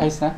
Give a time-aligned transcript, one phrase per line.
[0.00, 0.32] Ayos na?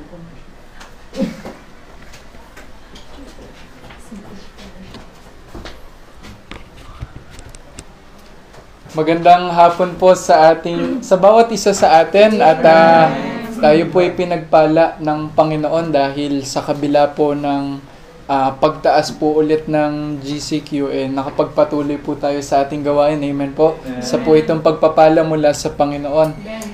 [8.93, 13.15] Magandang hapon po sa ating sa bawat isa sa atin at ah,
[13.63, 17.79] tayo po ay pinagpala ng Panginoon dahil sa kabila po ng
[18.27, 23.23] ah, pagtaas po ulit ng GCQ eh nakapagpatuloy po tayo sa ating gawain.
[23.23, 23.79] Amen po.
[24.03, 26.31] Sa po itong pagpapala mula sa Panginoon.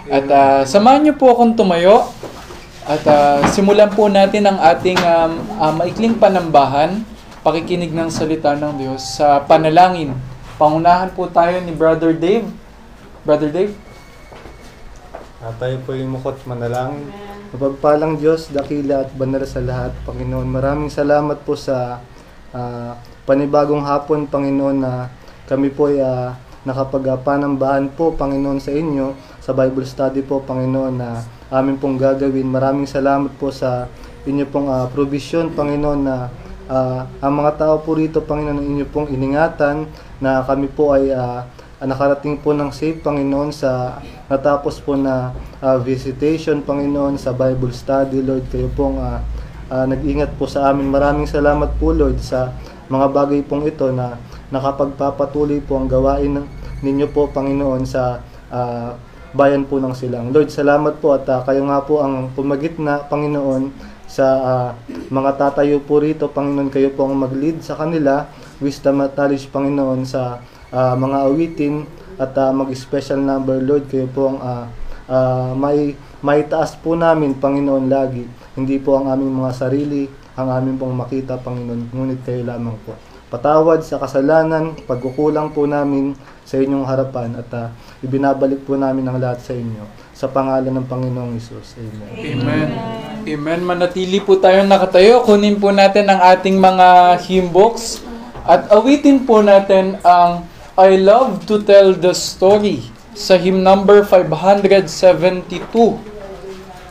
[0.09, 2.17] At ah, samahan niyo po akong tumayo
[2.89, 7.05] at ah, simulan po natin ang ating um, ah, maikling panambahan,
[7.45, 10.17] pakikinig ng salita ng Diyos sa panalangin.
[10.57, 12.49] Pangunahan po tayo ni Brother Dave.
[13.29, 13.77] Brother Dave?
[15.45, 17.13] At tayo po yung mukot manalangin.
[17.53, 20.49] Mapagpalang Diyos, dakila at banal sa lahat, Panginoon.
[20.49, 22.01] Maraming salamat po sa
[22.57, 22.97] ah,
[23.29, 25.13] panibagong hapon, Panginoon, na
[25.45, 29.13] kami po ay ah, nakapagpanambahan po, Panginoon, sa inyo,
[29.45, 32.49] sa Bible study po, Panginoon, na amin pong gagawin.
[32.49, 33.89] Maraming salamat po sa
[34.29, 36.29] inyo pong ah, provision, Panginoon, na
[36.69, 39.89] ah, ang mga tao po rito, Panginoon, ang inyo pong iningatan,
[40.21, 41.49] na kami po ay ah,
[41.81, 45.33] nakarating po ng safe, Panginoon, sa natapos po na
[45.65, 48.51] ah, visitation, Panginoon, sa Bible study, Lord.
[48.53, 49.25] Kayo pong ah,
[49.73, 50.91] ah, nag-ingat po sa amin.
[50.91, 52.53] Maraming salamat po, Lord, sa
[52.93, 56.45] mga bagay pong ito na nakapagpapatuloy po ang gawain
[56.81, 58.21] ninyo po, Panginoon, sa
[58.53, 58.99] ah,
[59.37, 60.33] bayan po ng silang.
[60.33, 63.73] Lord, salamat po at ah, kayo nga po ang pumagitna, Panginoon,
[64.09, 64.69] sa ah,
[65.13, 68.25] mga tatayo po rito, Panginoon, kayo po ang mag-lead sa kanila,
[68.59, 70.41] wisdom at knowledge, Panginoon, sa
[70.73, 71.85] ah, mga awitin
[72.17, 74.65] at ah, mag-special number, Lord, kayo po ang ah,
[75.13, 75.93] ah, may,
[76.25, 78.25] may taas po namin, Panginoon, lagi.
[78.57, 82.97] Hindi po ang aming mga sarili, ang aming pong makita, Panginoon, ngunit kayo lamang po.
[83.29, 86.17] Patawad sa kasalanan, pagkukulang po namin
[86.49, 87.69] sa inyong harapan at ah,
[88.01, 89.85] ibinabalik po namin ang lahat sa inyo.
[90.17, 91.77] Sa pangalan ng Panginoong Isus.
[91.77, 92.41] Amen.
[92.41, 92.69] Amen.
[93.29, 93.61] Amen.
[93.69, 95.29] Manatili po tayo nakatayo.
[95.29, 98.01] Kunin po natin ang ating mga hymn books
[98.49, 100.49] at awitin po natin ang
[100.81, 102.81] I Love to Tell the Story
[103.13, 105.69] sa hymn number 572.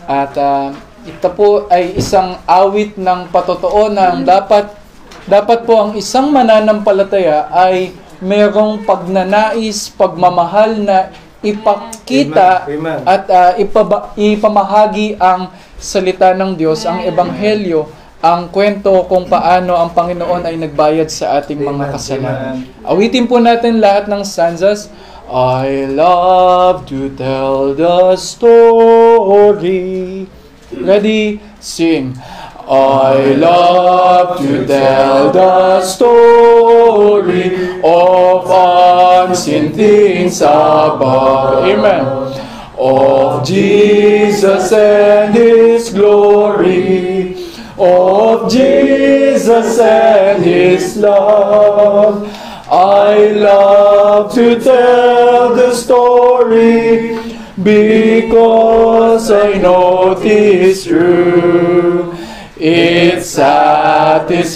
[0.06, 0.69] At ah,
[1.02, 4.69] ito po ay isang awit ng patotoo na dapat
[5.28, 7.92] dapat po ang isang mananampalataya ay
[8.24, 10.98] merong pagnanais, pagmamahal na
[11.44, 12.82] ipakita Amen.
[12.82, 13.00] Amen.
[13.06, 17.86] at ah, ipaba- ipamahagi ang salita ng Diyos, ang ebanghelyo,
[18.18, 22.66] ang kwento kung paano ang Panginoon ay nagbayad sa ating mga kasalanan.
[22.82, 24.90] Awitin po natin lahat ng stanzas.
[25.30, 30.26] I love to tell the story.
[30.74, 31.38] Ready?
[31.62, 32.18] Sing.
[32.70, 41.64] I love to tell the story of unseen things above.
[41.64, 42.06] Amen.
[42.78, 47.38] Of Jesus and His glory.
[47.78, 52.28] Of Jesus and His love.
[52.70, 57.18] I love to tell the story
[57.64, 61.77] because I know 'tis true.
[62.59, 64.56] It satisfies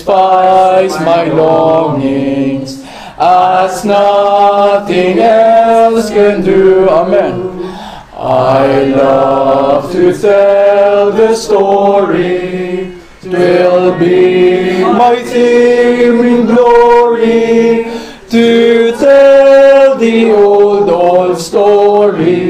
[1.01, 2.84] my longings
[3.19, 6.89] as nothing else can do.
[6.89, 7.62] Amen.
[8.13, 12.97] I love to tell the story.
[13.22, 17.83] Twill be my theme in glory
[18.31, 22.41] to tell the old, old story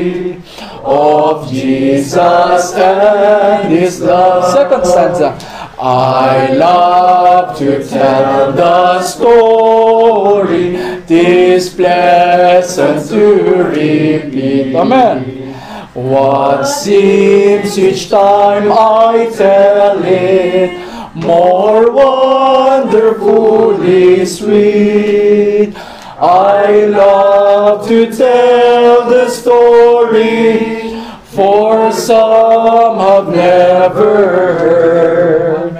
[1.51, 4.51] Jesus and His love.
[4.53, 5.38] Second stanza.
[5.79, 10.78] I love to tell the story.
[11.07, 14.75] Tis pleasant to repeat.
[14.75, 15.53] Amen.
[15.94, 20.72] What seems each time I tell it
[21.16, 25.75] more wonderfully sweet.
[26.23, 30.81] I love to tell the story,
[31.31, 35.74] for some have never heard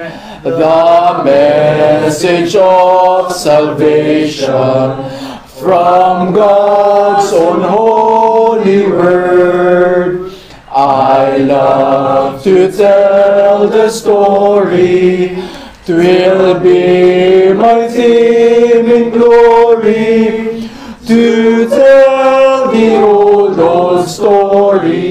[0.44, 4.46] the message of salvation
[5.60, 10.32] from God's own holy word.
[10.72, 15.36] I love to tell the story.
[15.86, 20.70] Twill be my theme in glory
[21.08, 25.11] to tell the old, old story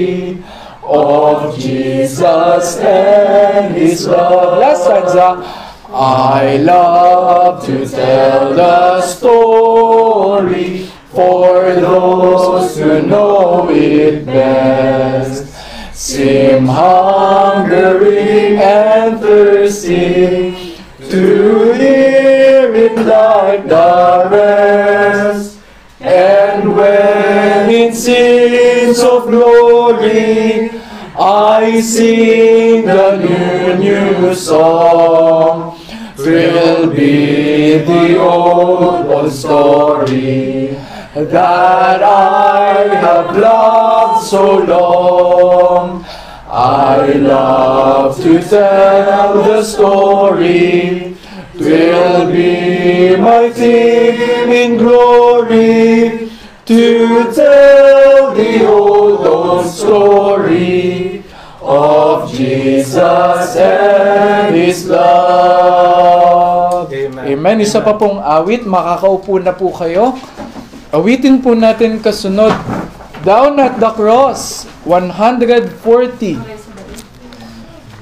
[0.91, 4.59] of Jesus and His love.
[4.59, 5.69] Last stanza.
[5.93, 15.47] I love to tell the story for those who know it best.
[15.93, 20.77] seem hungering and thirsty
[21.09, 25.59] to hear it like the rest.
[25.99, 29.60] And when in scenes of glory
[31.63, 35.79] I sing the new, new song,
[36.17, 40.75] will be the old, old story
[41.13, 46.03] that I have loved so long.
[46.49, 51.15] I love to tell the story,
[51.53, 56.31] will be my theme in glory,
[56.65, 60.80] to tell the old, old story
[61.71, 66.91] of Jesus and His love.
[66.91, 67.23] Amen.
[67.31, 67.63] Amen.
[67.63, 70.19] Isa pa pong awit, makakaupo na po kayo.
[70.91, 72.51] Awitin po natin kasunod.
[73.23, 75.71] Down at the cross, 140.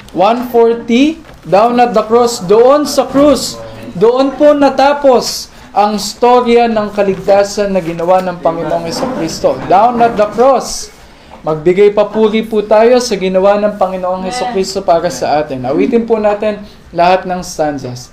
[0.10, 3.62] 140, down at the cross, doon sa krus,
[3.94, 8.90] doon po natapos ang storya ng kaligtasan na ginawa ng Panginoong
[9.22, 9.54] Kristo.
[9.70, 10.90] Down at the cross,
[11.44, 15.64] magbigay papuri po tayo sa ginawa ng Panginoong Kristo para sa atin.
[15.64, 18.12] Awitin po natin lahat ng stanzas.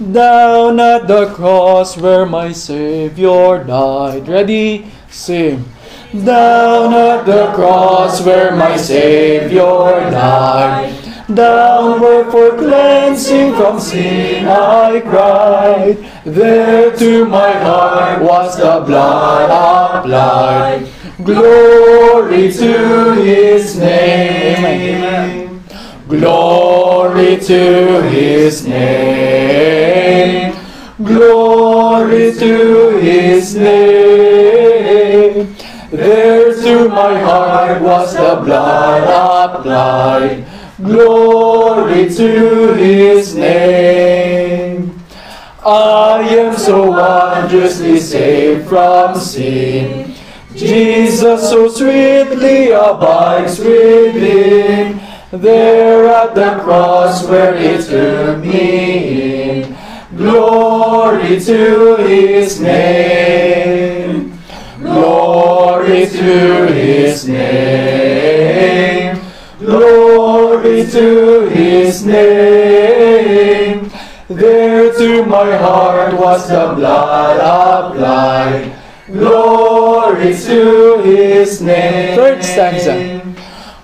[0.00, 4.24] Down at the cross where my Savior died.
[4.24, 4.88] Ready?
[5.12, 5.68] Sing.
[6.16, 10.96] Down at the cross where my Savior died.
[11.28, 15.98] Down where for cleansing from sin I cried.
[16.24, 20.88] There to my heart was the blood applied.
[21.26, 25.60] Glory to His name.
[26.06, 30.54] Glory to His name.
[31.02, 35.56] Glory to His name.
[35.90, 40.46] There to my heart was the blood applied.
[40.80, 45.02] Glory to His name.
[45.64, 50.05] I am so wondrously saved from sin.
[50.56, 55.00] Jesus so sweetly abides within.
[55.30, 59.76] There at the cross where it took me in.
[60.16, 64.38] Glory to His name.
[64.78, 69.20] Glory to His name.
[69.58, 73.90] Glory to His name.
[74.28, 78.75] There to my heart was the blood applied.
[79.06, 82.16] Glory to His name.
[82.16, 83.22] Third stanza.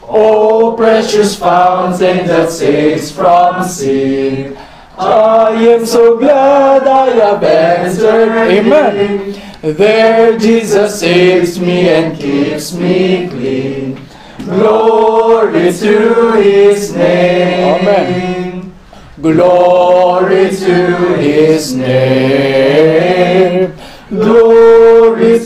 [0.03, 4.59] Oh, precious fountain that saves from sin.
[4.99, 8.51] I am so glad I have entered.
[8.51, 9.41] Amen.
[9.63, 14.01] There Jesus saves me and keeps me clean.
[14.39, 17.81] Glory to His name.
[17.81, 18.75] Amen.
[19.21, 23.73] Glory to His name.
[24.11, 24.72] Glory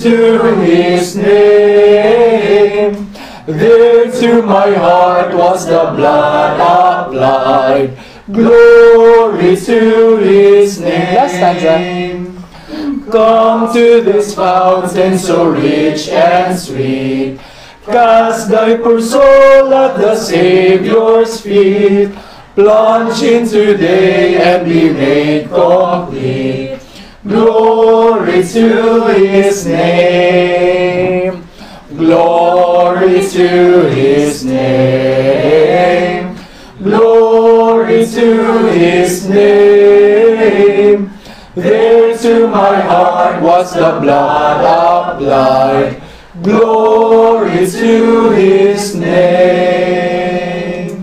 [0.02, 2.94] to His name.
[3.46, 7.96] There to my heart was the blood applied.
[8.30, 11.14] Glory to His name.
[11.14, 12.26] Last stanza.
[13.10, 17.38] Come to this fountain so rich and sweet.
[17.84, 22.10] Cast thy poor soul at the Savior's feet.
[22.56, 26.75] Plunge in today and be made complete.
[27.26, 31.42] Glory to His name.
[31.90, 33.50] Glory to
[33.90, 36.38] His name.
[36.78, 38.30] Glory to
[38.70, 41.10] His name.
[41.58, 45.98] There to my heart was the blood applied.
[46.46, 47.94] Glory to
[48.38, 51.02] His name.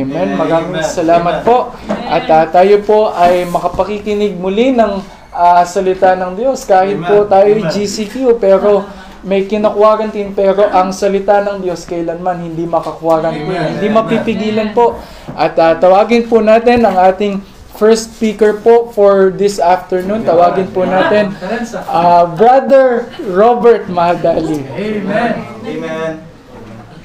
[0.00, 0.32] Amen.
[0.32, 1.76] Maraming salamat po.
[2.08, 6.66] At ah, tayo po ay makapakikinig muli ng ah, salita ng Diyos.
[6.66, 7.30] Kahit po Amen.
[7.30, 7.70] tayo Amen.
[7.70, 8.82] GCQ, pero
[9.22, 13.68] may kinakwarantin pero ang salita ng Diyos kailanman hindi makakwarantin, Amen.
[13.78, 13.98] hindi Amen.
[14.02, 14.98] mapipigilan po.
[15.38, 17.38] At ah, tawagin po natin ang ating
[17.78, 20.26] first speaker po for this afternoon.
[20.26, 21.30] Tawagin po natin
[21.86, 24.66] ah, Brother Robert Mahadali.
[24.74, 25.34] Amen.
[25.62, 26.12] Amen.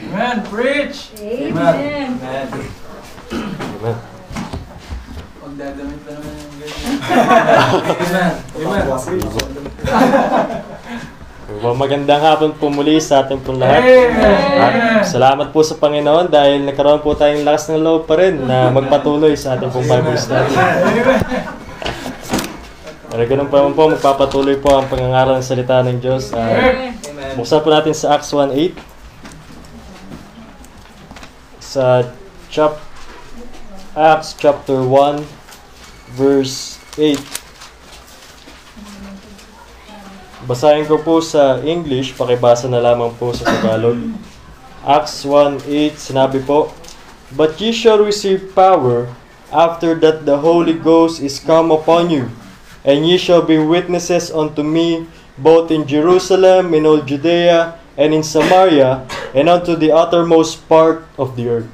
[0.10, 0.36] Amen.
[0.50, 1.14] Preach.
[1.22, 2.18] Amen.
[2.18, 2.74] Amen.
[5.54, 5.93] Naman yung
[7.04, 8.34] Amen.
[8.56, 8.84] Amen.
[11.64, 13.84] Well, magandang hapon po muli sa ating pong lahat.
[14.60, 18.72] At salamat po sa Panginoon dahil nagkaroon po tayong lakas ng loob pa rin na
[18.72, 20.56] magpatuloy sa ating pong Bible study.
[23.14, 26.34] Pero ganun pa naman po, magpapatuloy po ang pangangaral ng salita ng Diyos.
[26.34, 26.92] Uh,
[27.38, 28.94] buksan po natin sa Acts 1.8.
[31.74, 32.06] sa
[32.54, 32.78] chap
[33.98, 35.26] Acts chapter 1
[36.14, 37.18] verse 8.
[40.44, 43.96] Basahin ko po sa English, pakibasa na lamang po sa Tagalog.
[44.84, 46.76] Acts 1:8 sinabi po,
[47.32, 49.08] But ye shall receive power
[49.50, 52.28] after that the Holy Ghost is come upon you,
[52.84, 55.08] and ye shall be witnesses unto me
[55.40, 61.34] both in Jerusalem, in all Judea, and in Samaria, and unto the uttermost part of
[61.40, 61.72] the earth.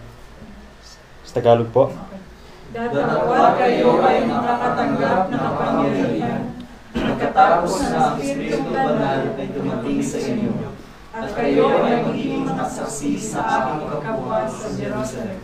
[1.26, 1.92] Sa Tagalog po.
[2.80, 6.42] Datapwat kayo ay makakatanggap ng kapangyarihan
[6.96, 10.72] pagkatapos na ang Espiritu Banal ay dumating sa inyo
[11.12, 15.44] at kayo ay magiging mga saksi sa aking kapwa sa Jerusalem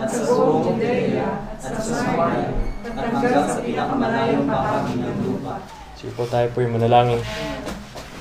[0.00, 2.48] at sa buong Judea at sa Samaria
[2.80, 5.60] at hanggang sa pinakamalayong bahagi ng lupa.
[6.00, 7.20] Sige po tayo po yung manalangin.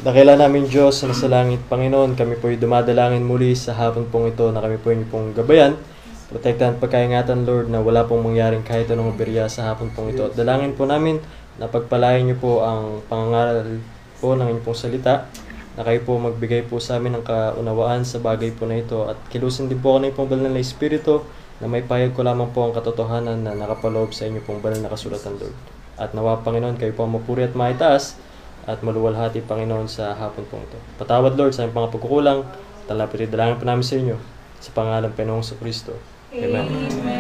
[0.04, 4.36] Dakila namin Diyos na sa langit, Panginoon, kami po yung dumadalangin muli sa hapon pong
[4.36, 5.80] ito na kami po yung pong gabayan.
[6.30, 10.30] Protektahan at pagkaingatan, Lord, na wala pong mangyaring kahit anong berya sa hapon pong ito.
[10.30, 11.18] At dalangin po namin
[11.58, 13.82] na pagpalain niyo po ang pangangaral
[14.22, 15.26] po ng inyong salita,
[15.74, 19.10] na kayo po magbigay po sa amin ng kaunawaan sa bagay po na ito.
[19.10, 21.26] At kilusin din po ako ng pong banal na Espiritu
[21.58, 24.94] na may payag ko lamang po ang katotohanan na nakapaloob sa inyo pong banal na
[24.94, 25.56] kasulatan, Lord.
[25.98, 28.22] At nawa, Panginoon, kayo po ang mapuri at maitaas
[28.70, 30.78] at maluwalhati, Panginoon, sa hapon pong ito.
[31.02, 32.40] Patawad, Lord, sa aming mga pagkukulang.
[32.86, 34.18] Talapit dalangin po namin sa inyo
[34.60, 36.19] sa pangalan ng Panginoong sa Kristo.
[36.30, 36.66] Amen.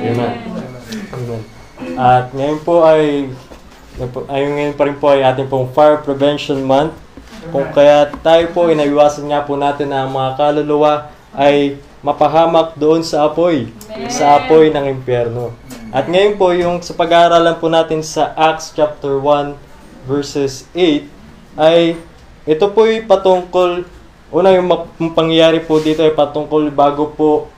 [0.05, 0.33] Amen.
[1.09, 1.41] Amen.
[1.97, 3.33] At ngayon po ay
[4.29, 6.93] ay ngayon pa rin po ay ating pong Fire Prevention Month.
[7.49, 13.01] Kung kaya tayo po, inaiwasan nga po natin na ang mga kaluluwa ay mapahamak doon
[13.01, 13.73] sa apoy,
[14.07, 15.57] sa apoy ng impyerno.
[15.89, 19.57] At ngayon po, yung sa pag-aaralan po natin sa Acts chapter 1
[20.05, 21.97] verses 8 ay
[22.45, 23.89] ito po ay patungkol
[24.29, 24.69] una yung
[25.17, 27.49] pangyayari po dito ay patungkol bago po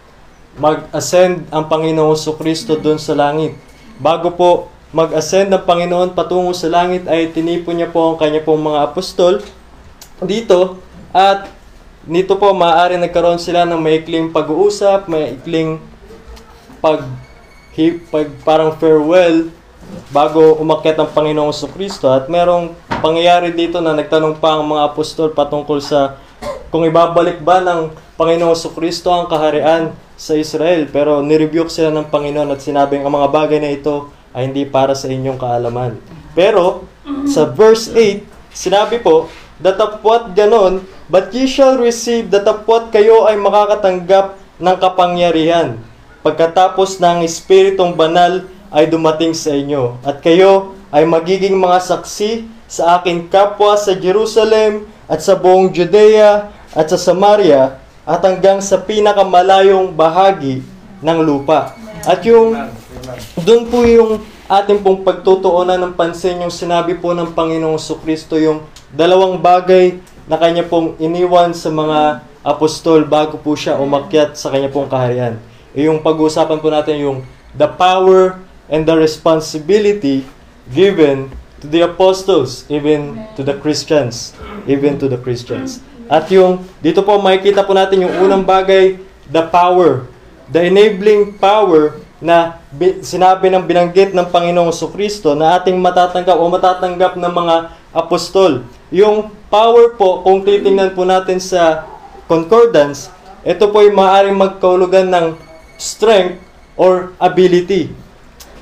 [0.60, 3.56] mag-ascend ang Panginoon sa Kristo doon sa langit.
[4.02, 8.60] Bago po mag-ascend ang Panginoon patungo sa langit ay tinipon niya po ang kanya pong
[8.60, 9.40] mga apostol
[10.20, 10.80] dito.
[11.16, 11.48] At
[12.08, 15.80] nito po maaari nagkaroon sila ng maikling pag-uusap, maikling
[16.84, 17.08] pag,
[18.10, 19.48] pag parang farewell
[20.12, 25.32] bago umakyat ang Panginoong Kristo at merong pangyayari dito na nagtanong pa ang mga apostol
[25.32, 26.20] patungkol sa
[26.72, 29.92] kung ibabalik ba ng Panginoong Kristo ang kaharian
[30.22, 34.54] sa Israel pero nirebuke sila ng Panginoon at sinabing ang mga bagay na ito ay
[34.54, 35.98] hindi para sa inyong kaalaman.
[36.38, 36.86] Pero
[37.26, 44.38] sa verse 8, sinabi po, datapwat ganon, but ye shall receive, datapwat kayo ay makakatanggap
[44.62, 45.82] ng kapangyarihan.
[46.22, 49.98] Pagkatapos ng Espiritong Banal ay dumating sa inyo.
[50.06, 56.54] At kayo ay magiging mga saksi sa aking kapwa sa Jerusalem at sa buong Judea
[56.72, 60.66] at sa Samaria at hanggang sa pinakamalayong bahagi
[61.02, 61.78] ng lupa.
[62.06, 62.58] At yung
[63.46, 68.66] doon po yung ating pong pagtutuunan ng pansin yung sinabi po ng Panginoong Kristo yung
[68.92, 74.68] dalawang bagay na kanya pong iniwan sa mga apostol bago po siya umakyat sa kanya
[74.74, 75.38] pong kaharian.
[75.72, 77.18] E yung pag-uusapan po natin yung
[77.56, 80.26] the power and the responsibility
[80.74, 81.30] given
[81.62, 84.34] to the apostles, even to the Christians,
[84.66, 85.84] even to the Christians.
[86.12, 89.00] At yung, dito po makikita po natin yung unang bagay,
[89.32, 90.12] the power,
[90.52, 96.44] the enabling power na bi- sinabi ng binanggit ng Panginoong Kristo na ating matatanggap o
[96.52, 97.56] matatanggap ng mga
[97.96, 98.68] apostol.
[98.92, 101.88] Yung power po, kung titingnan po natin sa
[102.28, 103.08] concordance,
[103.48, 105.26] ito po ay maaaring magkaulugan ng
[105.80, 106.44] strength
[106.76, 107.88] or ability.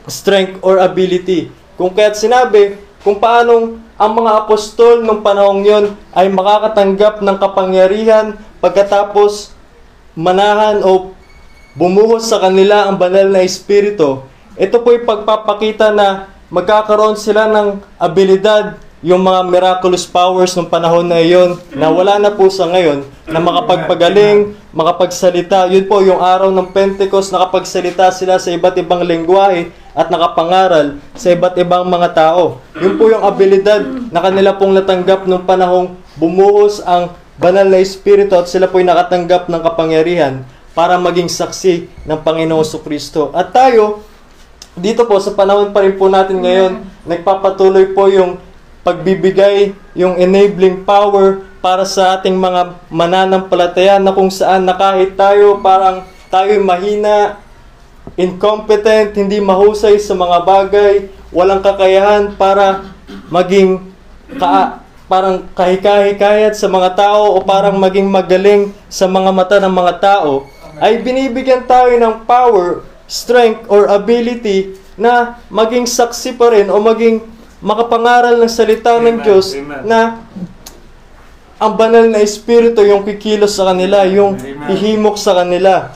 [0.05, 1.49] Strength or ability.
[1.75, 8.35] Kung kaya't sinabi, kung paanong ang mga apostol nung panahong yon ay makakatanggap ng kapangyarihan
[8.59, 9.55] pagkatapos
[10.19, 11.15] manahan o
[11.79, 14.27] bumuhos sa kanila ang banal na espiritu,
[14.59, 21.07] ito po ay pagpapakita na magkakaroon sila ng abilidad yung mga miraculous powers ng panahon
[21.07, 25.71] na iyon na wala na po sa ngayon na makapagpagaling, makapagsalita.
[25.71, 31.35] Yun po yung araw ng Pentecost, nakapagsalita sila sa iba't ibang lengguwahe at nakapangaral sa
[31.35, 32.63] iba't ibang mga tao.
[32.79, 38.39] Yun po yung abilidad na kanila pong natanggap nung panahong bumuhos ang banal na espiritu
[38.39, 43.35] at sila po'y nakatanggap ng kapangyarihan para maging saksi ng Panginoong Kristo.
[43.35, 43.99] At tayo,
[44.79, 48.39] dito po sa panahon pa rin po natin ngayon, nagpapatuloy po yung
[48.87, 55.59] pagbibigay, yung enabling power para sa ating mga mananampalataya na kung saan na kahit tayo
[55.59, 57.43] parang tayo mahina,
[58.15, 60.93] incompetent, hindi mahusay sa mga bagay,
[61.29, 62.89] walang kakayahan para
[63.29, 63.85] maging
[64.37, 69.93] ka, parang kahikahikayat sa mga tao o parang maging magaling sa mga mata ng mga
[70.01, 70.45] tao,
[70.79, 77.25] ay binibigyan tayo ng power, strength, or ability na maging saksi pa rin o maging
[77.59, 79.25] makapangaral ng salita ng Amen.
[79.25, 79.83] Diyos Amen.
[79.83, 80.23] na
[81.59, 84.71] ang banal na espiritu yung kikilos sa kanila, yung Amen.
[84.71, 85.91] ihimok sa kanila.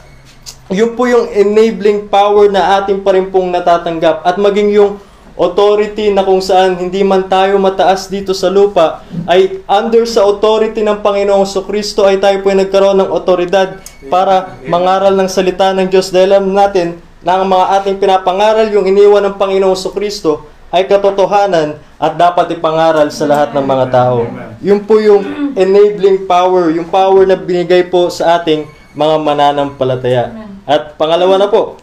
[0.71, 4.95] Yun po yung enabling power na ating pa rin pong natatanggap at maging yung
[5.33, 10.85] authority na kung saan hindi man tayo mataas dito sa lupa ay under sa authority
[10.85, 15.89] ng Panginoong Kristo ay tayo po ay nagkaroon ng otoridad para mangaral ng salita ng
[15.89, 20.85] Diyos dahil alam natin na ang mga ating pinapangaral yung iniwan ng Panginoong Kristo ay
[20.85, 24.25] katotohanan at dapat ipangaral sa lahat ng mga tao.
[24.61, 30.52] Yun po yung enabling power, yung power na binigay po sa ating mga mananampalataya.
[30.63, 31.79] At pangalawa na po,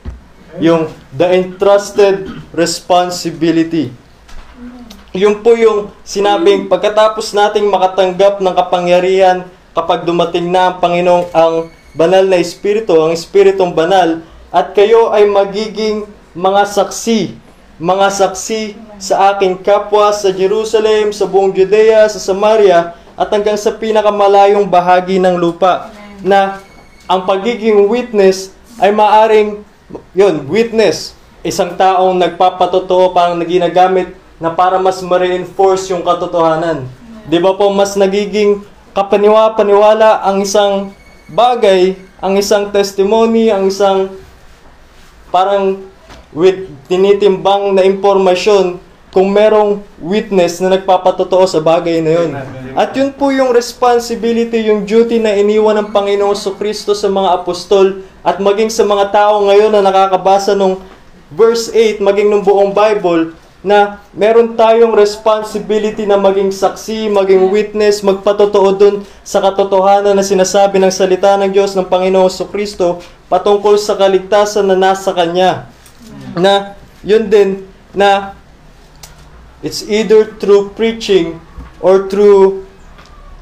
[0.58, 3.92] yung the entrusted responsibility.
[5.12, 9.46] Yun po yung sinabing pagkatapos nating makatanggap ng kapangyarihan
[9.76, 11.54] kapag dumating na ang Panginoong ang
[11.94, 17.34] banal na espiritu, ang espiritong banal, at kayo ay magiging mga saksi,
[17.78, 23.74] mga saksi sa aking kapwa sa Jerusalem, sa buong Judea, sa Samaria, at hanggang sa
[23.74, 25.90] pinakamalayong bahagi ng lupa
[26.22, 26.62] na
[27.10, 29.60] ang pagiging witness ay maaring
[30.16, 31.12] yun, witness,
[31.44, 36.88] isang taong nagpapatotoo parang naginagamit na para mas ma-reinforce yung katotohanan.
[37.28, 38.64] 'Di ba po mas nagiging
[38.96, 40.96] kapaniwa-paniwala ang isang
[41.30, 44.10] bagay, ang isang testimony, ang isang
[45.30, 45.78] parang
[46.34, 52.30] with tinitimbang na impormasyon kung merong witness na nagpapatotoo sa bagay na yun.
[52.78, 58.06] At yun po yung responsibility, yung duty na iniwan ng Panginoong Kristo sa mga apostol
[58.20, 60.80] at maging sa mga tao ngayon na nakakabasa nung
[61.30, 68.00] verse 8, maging ng buong Bible, na meron tayong responsibility na maging saksi, maging witness,
[68.00, 74.00] magpatotoo dun sa katotohanan na sinasabi ng salita ng Diyos ng Panginoong Kristo patungkol sa
[74.00, 75.68] kaligtasan na nasa Kanya.
[76.32, 76.72] Na
[77.04, 78.32] yun din na
[79.60, 81.36] it's either through preaching
[81.84, 82.64] or through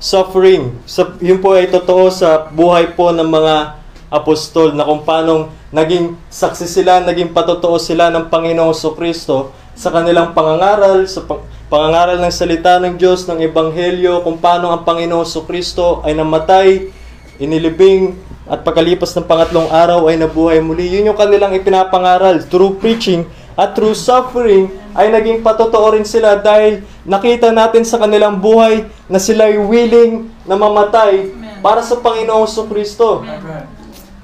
[0.02, 0.74] suffering.
[0.82, 3.77] Sa, yun po ay totoo sa buhay po ng mga
[4.08, 10.32] apostol na kung paano naging saksi sila, naging patotoo sila ng Panginoong Kristo sa kanilang
[10.32, 16.00] pangangaral, sa pang- pangangaral ng salita ng Diyos, ng Ebanghelyo, kung paano ang Panginoong Kristo
[16.02, 16.90] ay namatay,
[17.38, 18.16] inilibing,
[18.48, 20.88] at pagkalipas ng pangatlong araw ay nabuhay muli.
[20.88, 23.28] Yun yung kanilang ipinapangaral through preaching
[23.60, 29.20] at through suffering ay naging patotoo rin sila dahil nakita natin sa kanilang buhay na
[29.20, 31.28] sila ay willing na mamatay
[31.60, 33.20] para sa Panginoong Kristo.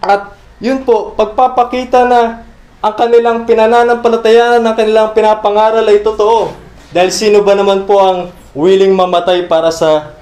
[0.04, 2.44] At yun po, pagpapakita na
[2.84, 6.52] ang kanilang pinananampalatayaan, ang kanilang pinapangaral ay totoo.
[6.92, 8.18] Dahil sino ba naman po ang
[8.52, 10.14] willing mamatay para sa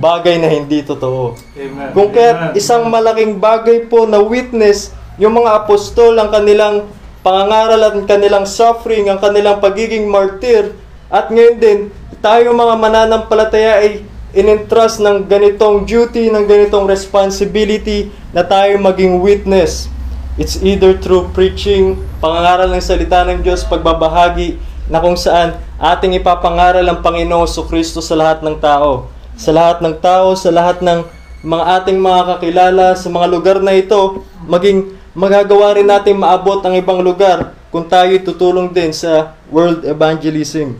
[0.00, 1.36] bagay na hindi totoo?
[1.54, 1.92] Amen.
[1.92, 6.88] Kung kaya isang malaking bagay po na witness yung mga apostol, ang kanilang
[7.20, 10.72] pangangaral at ang kanilang suffering, ang kanilang pagiging martyr,
[11.06, 11.78] at ngayon din,
[12.18, 14.02] tayo mga mananampalataya ay
[14.36, 19.88] in-entrust ng ganitong duty, ng ganitong responsibility na tayo maging witness.
[20.36, 24.60] It's either through preaching, pangangaral ng salita ng Diyos, pagbabahagi
[24.92, 29.08] na kung saan ating ipapangaral ang Panginoon Kristo sa lahat ng tao.
[29.40, 31.08] Sa lahat ng tao, sa lahat ng
[31.40, 36.76] mga ating mga kakilala, sa mga lugar na ito, maging magagawa rin natin maabot ang
[36.76, 40.76] ibang lugar kung tayo tutulong din sa world evangelism.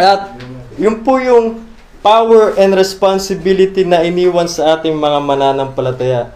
[0.00, 0.32] At
[0.80, 1.67] yun po yung
[1.98, 6.30] power and responsibility na iniwan sa ating mga mananampalataya.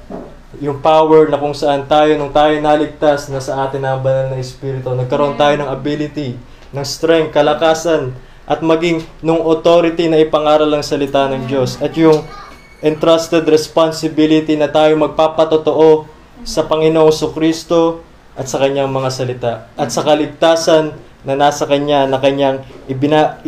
[0.62, 4.38] Yung power na kung saan tayo, nung tayo naligtas na sa atin ang banal na
[4.38, 6.38] Espiritu, nagkaroon tayo ng ability,
[6.70, 8.14] ng strength, kalakasan,
[8.46, 11.79] at maging nung authority na ipangaral ang salita ng Diyos.
[11.79, 12.27] At yung
[12.83, 16.11] entrusted responsibility na tayo magpapatotoo
[16.42, 18.03] sa Panginoong Kristo
[18.35, 19.53] at sa kanyang mga salita.
[19.79, 20.90] At sa kaligtasan
[21.22, 23.38] na nasa kanya, na kanyang ibina,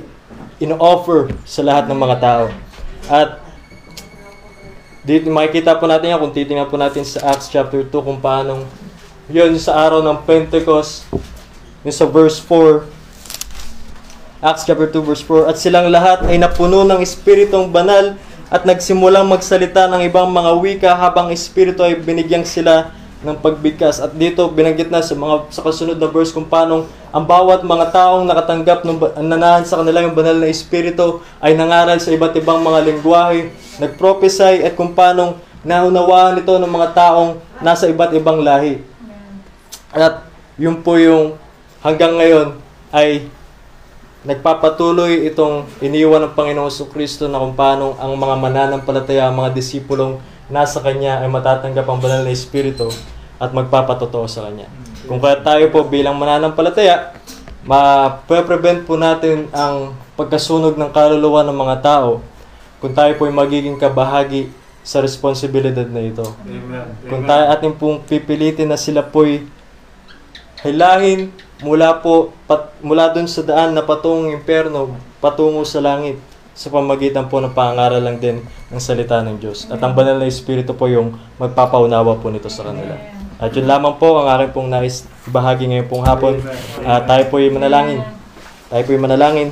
[0.64, 2.44] in-offer sa lahat ng mga tao.
[3.12, 3.44] At
[5.04, 8.64] dito makikita po natin yan kung titingnan po natin sa Acts chapter 2 kung paano
[9.28, 11.04] yun sa araw ng Pentecost
[11.84, 12.88] yun sa verse 4
[14.40, 18.16] Acts chapter 2 verse 4 At silang lahat ay napuno ng Espiritong banal
[18.48, 23.98] at nagsimulang magsalita ng ibang mga wika habang Espiritu ay binigyang sila ng pagbigkas.
[24.04, 27.90] At dito binanggit na sa mga sa kasunod na verse kung paano ang bawat mga
[27.90, 32.60] taong nakatanggap ng nanahan sa kanila yung banal na Espiritu ay nangaral sa iba't ibang
[32.60, 38.84] mga lingwahe, nagprophesy at kung paano naunawaan ito ng mga taong nasa iba't ibang lahi.
[39.94, 40.28] At
[40.60, 41.40] yun po yung
[41.80, 42.60] hanggang ngayon
[42.92, 43.26] ay
[44.24, 50.16] nagpapatuloy itong iniwan ng Panginoong Kristo na kung paano ang mga mananampalataya, ang mga disipulong
[50.48, 52.88] nasa Kanya ay matatanggap ang banal na Espiritu.
[53.44, 54.72] At magpapatotoo sa Kanya.
[55.04, 57.12] Kung kaya tayo po bilang mananampalataya,
[57.68, 62.24] ma-prevent po natin ang pagkasunog ng kaluluwa ng mga tao
[62.80, 64.52] kung tayo po ay magiging kabahagi
[64.84, 66.24] sa responsibilidad na ito.
[67.08, 69.48] Kung tayo ating pong pipilitin na sila po'y
[70.60, 71.32] hilahin
[71.64, 76.20] mula po pat, mula dun sa daan na patungong impyerno patungo sa langit
[76.52, 79.66] sa pamagitan po ng pangaral lang din ng salita ng Diyos.
[79.72, 82.94] At ang banal na Espiritu po yung magpapaunawa po nito sa kanila.
[83.38, 86.38] At yun lamang po ang aking pong nais bahagi ngayon pong hapon.
[86.86, 88.00] Ah, tayo po ay manalangin.
[88.70, 89.48] Tayo po ay manalangin.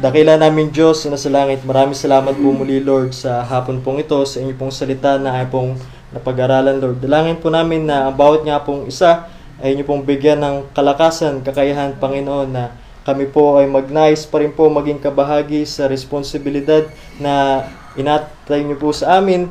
[0.00, 1.62] Dakila namin Diyos na sa langit.
[1.62, 5.46] Maraming salamat po muli Lord sa hapon pong ito, sa inyong pong salita na ay
[5.52, 5.76] pong
[6.16, 6.98] napag-aralan Lord.
[7.04, 9.28] Dalangin po namin na ang bawat nga pong isa
[9.62, 12.74] ay inyo pong bigyan ng kalakasan, kakayahan Panginoon na
[13.06, 16.86] kami po ay magnais pa rin po maging kabahagi sa responsibilidad
[17.18, 17.66] na
[17.98, 19.50] inatay niyo po sa amin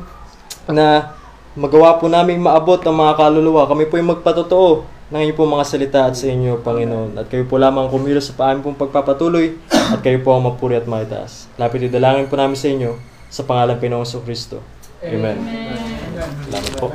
[0.68, 1.16] na
[1.52, 3.68] magawa po namin maabot ang mga kaluluwa.
[3.68, 7.20] Kami po ay magpatotoo ng inyong mga salita at sa inyo, Panginoon.
[7.20, 10.88] At kayo po lamang kumilos sa paamin pong pagpapatuloy at kayo po ang mapuri at
[10.88, 11.52] maitaas.
[11.60, 12.96] Lapit idalangin po namin sa inyo
[13.28, 14.64] sa pangalan ng Pinoong Kristo.
[15.04, 15.36] Amen.
[16.48, 16.88] Salamat po.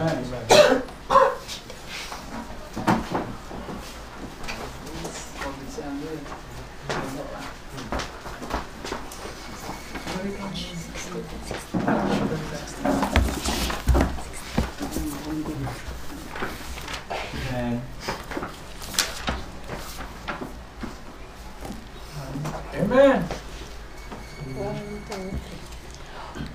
[22.98, 23.24] Amen.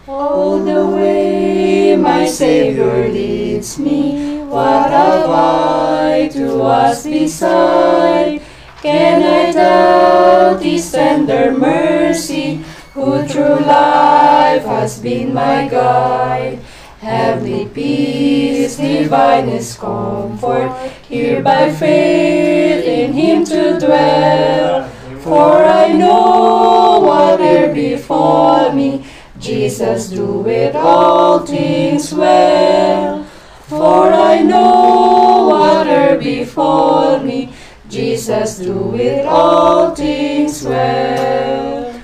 [0.08, 8.42] Oh, the way my Savior leads me, what have I to ask beside?
[8.82, 16.58] Can I doubt His tender mercy, who through life has been my guide?
[16.98, 24.91] Heavenly peace, divinest comfort, here by faith in Him to dwell.
[25.22, 29.06] For I know whate'er befall me,
[29.38, 33.22] Jesus doeth all things well.
[33.68, 37.52] For I know whate'er befall me,
[37.88, 42.02] Jesus doeth all things well.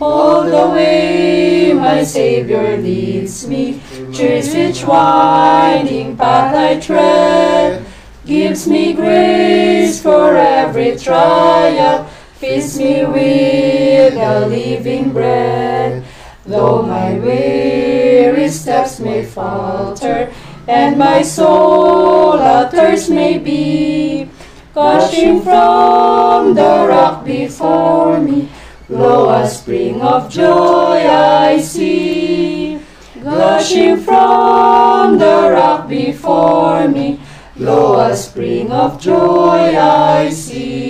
[0.00, 7.84] All the way my Savior leads me, cheers each winding path I tread,
[8.24, 12.08] gives me grace for every trial,
[12.44, 16.04] feeds me with the living bread.
[16.44, 20.30] Though my weary steps may falter,
[20.68, 24.28] and my soul athirst may be,
[24.74, 28.50] gushing from the rock before me,
[28.90, 32.78] Lo, a spring of joy I see,
[33.22, 37.20] gushing from the rock before me.
[37.56, 40.83] Lo, a spring of joy I see.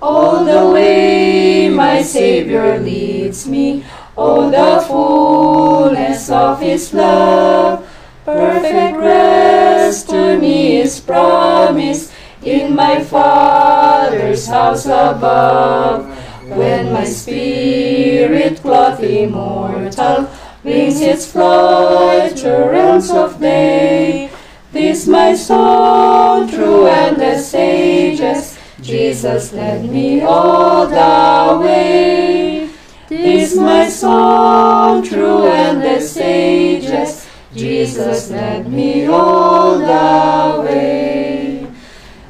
[0.00, 3.84] All the way my Savior leads me,
[4.16, 7.84] oh, the fullness of His love.
[8.24, 12.12] Perfect rest to me is promised
[12.44, 16.06] in my Father's house above.
[16.46, 20.30] When my spirit cloth immortal
[20.62, 24.30] wings its flight to realms of day,
[24.72, 28.47] this my soul through endless ages,
[28.80, 32.70] Jesus led me all the way.
[33.08, 41.66] This my soul through endless ages, Jesus led me all the way.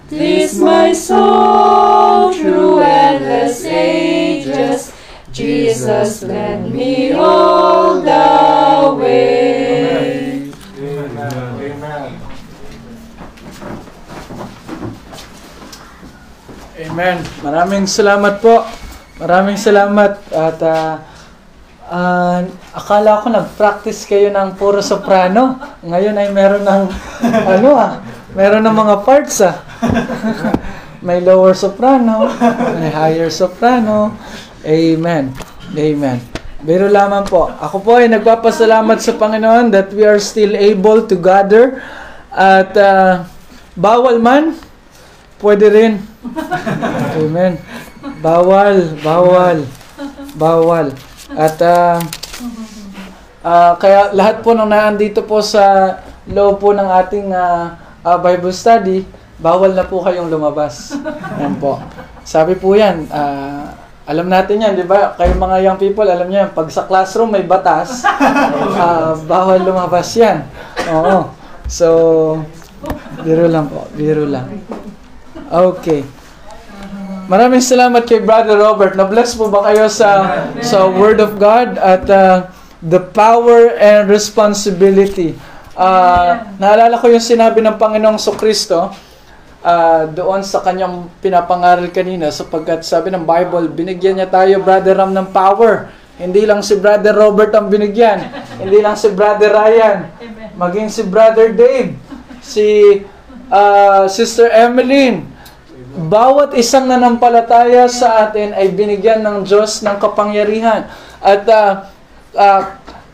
[0.09, 4.93] This my soul through endless ages,
[5.33, 10.08] Jesus led me all the way.
[16.79, 17.19] Amen.
[17.43, 18.63] Maraming salamat po.
[19.19, 21.03] Maraming salamat at ah,
[21.91, 22.39] ah,
[22.71, 25.59] akala ko nag-practice kayo ng puro soprano.
[25.83, 26.83] Ngayon ay meron ng
[27.59, 27.99] ano ah,
[28.31, 29.59] meron ng mga parts ah.
[31.07, 32.31] may lower soprano,
[32.79, 34.15] may higher soprano.
[34.63, 35.35] Amen.
[35.75, 36.19] Amen.
[36.63, 41.19] Pero lamang po, ako po ay nagpapasalamat sa Panginoon that we are still able to
[41.19, 41.83] gather
[42.31, 43.27] at ah,
[43.75, 44.55] bawal man,
[45.43, 45.93] pwede rin.
[47.19, 47.59] Amen.
[48.23, 49.59] Bawal, bawal,
[50.35, 50.87] bawal.
[51.35, 51.99] At ah,
[53.43, 55.97] ah, kaya lahat po ng naandito po sa
[56.29, 59.07] loob po ng ating ah, ah, Bible study,
[59.39, 60.99] bawal na po kayong lumabas.
[61.39, 61.79] Yan po.
[62.27, 63.73] Sabi po yan, ah,
[64.09, 65.13] alam natin yan, di ba?
[65.21, 68.03] Kayo mga young people, alam niyo yan, pag sa classroom may batas,
[68.83, 70.43] ah, bawal lumabas yan.
[70.89, 71.37] Oo.
[71.69, 71.89] So,
[73.23, 73.91] Biro lang po.
[73.99, 74.63] Biro lang.
[75.49, 76.05] Okay.
[77.29, 78.97] Maraming salamat kay Brother Robert.
[78.97, 82.53] Na-bless po ba kayo sa sa Word of God at uh,
[82.85, 85.37] the power and responsibility.
[85.73, 88.93] Uh, naalala ko yung sinabi ng Panginoong Kristo
[89.65, 95.17] uh, doon sa kanyang pinapangaral kanina sapagkat sabi ng Bible, binigyan niya tayo, Brother Ram,
[95.17, 95.89] ng power.
[96.19, 98.21] Hindi lang si Brother Robert ang binigyan.
[98.59, 99.99] Hindi lang si Brother Ryan.
[100.59, 101.95] Maging si Brother Dave.
[102.43, 103.01] Si
[103.49, 105.38] uh, Sister Emeline.
[105.99, 110.87] Bawat isang nanampalataya sa atin ay binigyan ng Diyos ng kapangyarihan.
[111.19, 111.91] At uh,
[112.39, 112.63] uh,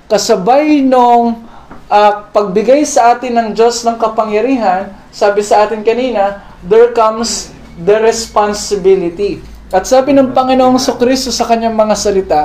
[0.04, 1.48] kasabay nung
[1.88, 7.96] uh, pagbigay sa atin ng Diyos ng kapangyarihan, sabi sa atin kanina, there comes the
[8.04, 9.40] responsibility.
[9.72, 12.42] At sabi ng Panginoong Kristo sa kanyang mga salita,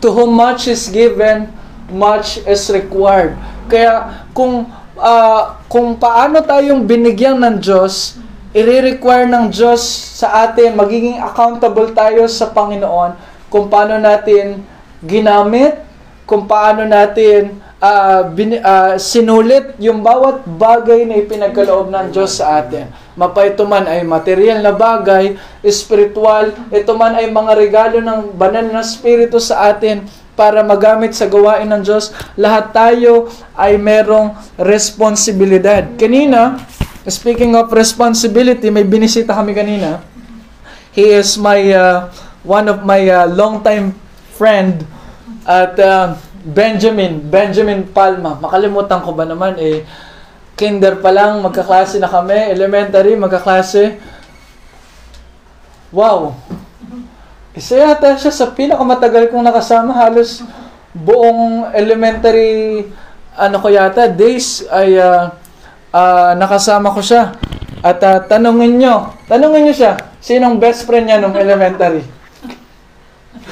[0.00, 1.52] To whom much is given,
[1.92, 3.36] much is required.
[3.68, 8.18] Kaya kung uh, kung paano tayong binigyan ng Diyos,
[8.66, 9.84] i-require ng Diyos
[10.18, 13.14] sa atin, magiging accountable tayo sa Panginoon
[13.46, 14.64] kung paano natin
[15.04, 15.78] ginamit,
[16.26, 22.60] kung paano natin uh, bin, uh, sinulit yung bawat bagay na ipinagkaloob ng Diyos sa
[22.60, 22.90] atin.
[23.18, 25.34] Mapa ito man ay material na bagay,
[25.66, 30.06] spiritual, ito man ay mga regalo ng banal na spirito sa atin
[30.38, 32.14] para magamit sa gawain ng Diyos.
[32.38, 33.26] Lahat tayo
[33.58, 35.82] ay merong responsibilidad.
[35.98, 36.62] Kanina,
[37.08, 40.00] speaking of responsibility, may binisita kami kanina.
[40.92, 42.08] He is my uh,
[42.44, 43.96] one of my uh, long-time
[44.36, 44.86] friend
[45.48, 48.38] at uh, Benjamin, Benjamin Palma.
[48.38, 49.84] Makalimutan ko ba naman eh
[50.58, 53.94] kinder pa lang, magkaklase na kami, elementary, magkaklase.
[55.94, 56.34] Wow!
[57.54, 60.42] Isa yata siya sa pinakamatagal kong nakasama, halos
[60.90, 62.90] buong elementary,
[63.38, 65.30] ano ko yata, days ay uh,
[65.92, 67.36] uh, nakasama ko siya.
[67.78, 72.02] At uh, tanungin nyo, tanungin nyo siya, sinong best friend niya nung elementary?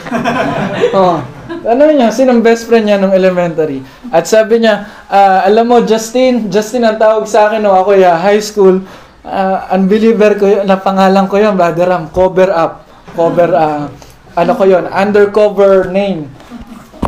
[0.99, 1.23] oh.
[1.67, 3.83] Ano niya, sinong best friend niya nung elementary?
[4.11, 8.19] At sabi niya, uh, alam mo, Justin, Justin ang tawag sa akin nung ako ya,
[8.19, 8.83] high school,
[9.23, 12.87] uh, unbeliever ko yun, na pangalan ko yun, Brother Ram, cover up.
[13.15, 13.87] Cover, uh,
[14.35, 16.27] ano ko yun, undercover name.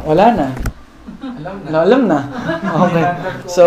[0.07, 0.49] Wala na.
[1.39, 1.69] Alam na.
[1.71, 2.19] No, alam na.
[2.89, 3.07] Okay.
[3.51, 3.65] So,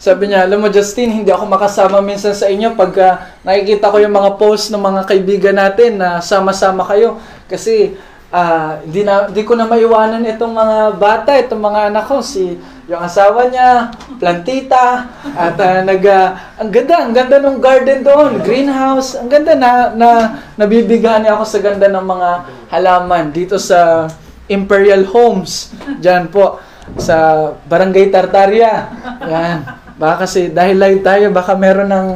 [0.00, 4.00] sabi niya, alam mo Justin, hindi ako makasama minsan sa inyo pag uh, nakikita ko
[4.00, 7.20] yung mga post ng mga kaibigan natin na sama-sama kayo.
[7.44, 8.00] Kasi
[8.32, 12.56] uh, na, di ko na maiwanan itong mga bata, itong mga anak ko, si
[12.88, 15.04] yung asawa niya, plantita,
[15.36, 19.92] at uh, nag, uh, ang ganda, ang ganda ng garden doon, greenhouse, ang ganda na,
[19.92, 20.10] na
[20.56, 22.30] nabibigyan niya ako sa ganda ng mga
[22.72, 24.08] halaman dito sa
[24.48, 26.56] Imperial Homes, dyan po,
[26.98, 28.90] sa Barangay Tartaria.
[29.22, 29.79] Yan.
[30.00, 32.08] Baka kasi dahil live tayo, baka meron ng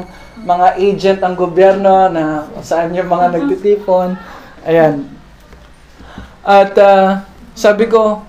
[0.49, 4.17] mga agent ang gobyerno na saan yung mga nagtitipon.
[4.65, 5.15] Ayan,
[6.45, 7.25] at uh,
[7.57, 8.21] sabi ko,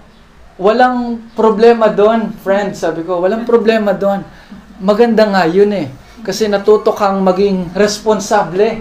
[0.55, 2.71] walang problema doon, friend.
[2.71, 4.23] Sabi ko, walang problema doon.
[4.79, 5.91] Maganda nga yun eh.
[6.23, 8.79] Kasi natuto kang maging responsable.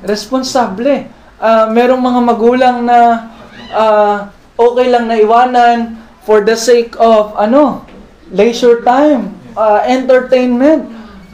[0.00, 1.12] Responsable.
[1.36, 3.28] Uh, merong mga magulang na
[3.76, 7.84] uh, okay lang na iwanan for the sake of ano,
[8.32, 10.86] leisure time, uh, entertainment.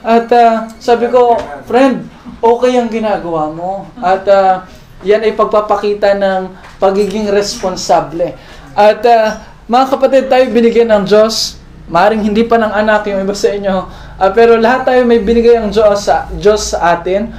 [0.02, 2.06] At uh, sabi ko, friend,
[2.42, 3.86] okay ang ginagawa mo.
[3.98, 4.66] At uh,
[5.02, 8.34] yan ay pagpapakita ng pagiging responsable.
[8.74, 11.58] At uh, mga kapatid, tayo binigyan ng Diyos.
[11.90, 13.76] Maring hindi pa ng anak yung iba sa inyo.
[14.18, 17.30] Uh, pero lahat tayo may binigay ang Diyos sa, Diyos sa atin.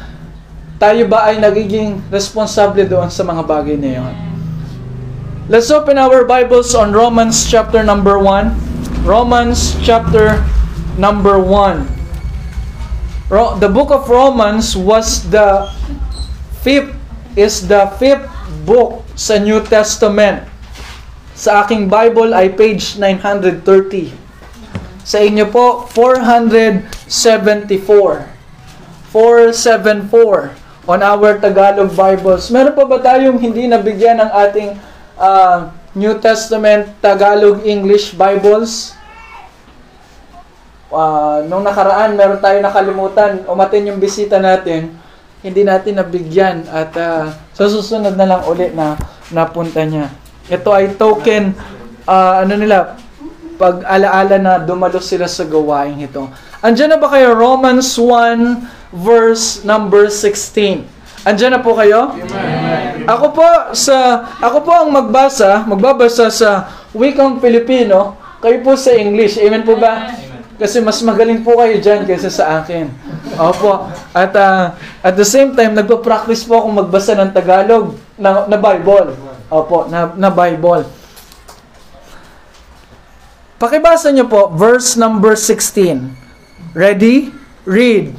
[0.79, 4.13] Tayo ba ay nagiging responsable doon sa mga bagay na yun?
[5.51, 9.03] Let's open our Bibles on Romans chapter number 1.
[9.03, 10.39] Romans chapter
[10.97, 11.87] number 1.
[13.29, 15.69] Ro- the book of Romans was the
[16.61, 16.93] fifth
[17.33, 18.29] is the fifth
[18.65, 20.45] book sa New Testament.
[21.33, 24.13] Sa aking Bible ay page 930.
[25.01, 28.29] Sa inyo po, 474.
[29.09, 30.53] 474
[30.87, 32.49] on our Tagalog Bibles.
[32.53, 34.77] Meron pa ba tayong hindi nabigyan ng ating
[35.17, 38.93] uh, New Testament Tagalog English Bibles?
[40.93, 43.41] Uh, nung nakaraan, meron tayo nakalimutan.
[43.49, 45.03] Umatin yung bisita natin
[45.43, 48.95] hindi natin nabigyan at uh, sa susunod na lang uli na
[49.27, 50.07] napunta niya.
[50.47, 51.51] Ito ay token
[52.07, 52.95] uh, ano nila
[53.59, 56.31] pag alaala na dumalo sila sa gawain ito.
[56.63, 61.27] Andiyan na ba kayo Romans 1 verse number 16?
[61.27, 62.15] Andiyan na po kayo?
[62.15, 63.03] Amen.
[63.03, 69.35] Ako po sa ako po ang magbasa, magbabasa sa wikang Pilipino, kayo po sa English.
[69.43, 70.22] Amen po ba?
[70.63, 72.87] Kasi mas magaling po kayo dyan kaysa sa akin.
[73.35, 73.91] Opo.
[74.15, 79.11] At ah, at the same time, nagpa-practice po akong magbasa ng Tagalog na, na Bible.
[79.51, 80.87] Opo, na, na Bible.
[83.59, 86.15] Pakibasa niyo po, verse number 16.
[86.71, 87.35] Ready?
[87.67, 88.15] Read.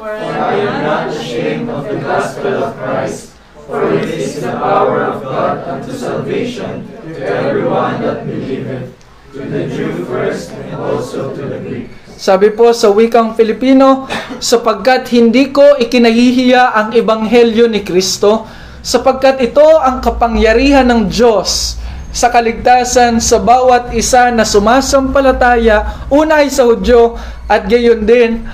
[0.00, 3.36] For I am not ashamed of the gospel of Christ,
[3.68, 8.96] for it is the power of God unto salvation to everyone that believeth,
[9.32, 11.88] to the Jew first and also to the Greek.
[12.20, 14.04] Sabi po sa wikang Filipino,
[14.38, 18.44] sapagkat hindi ko ikinahihiya ang ebanghelyo ni Kristo,
[18.84, 21.80] sapagkat ito ang kapangyarihan ng Diyos
[22.12, 27.16] sa kaligtasan sa bawat isa na sumasampalataya, una ay sa Hudyo
[27.48, 28.44] at gayon din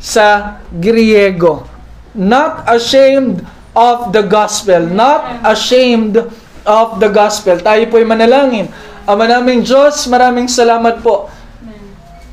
[0.00, 1.68] sa Griego.
[2.16, 3.44] Not ashamed
[3.76, 4.80] of the gospel.
[4.88, 6.16] Not ashamed
[6.64, 7.60] of the gospel.
[7.60, 8.72] Tayo po'y manalangin.
[9.06, 11.30] Ama naming Diyos, maraming salamat po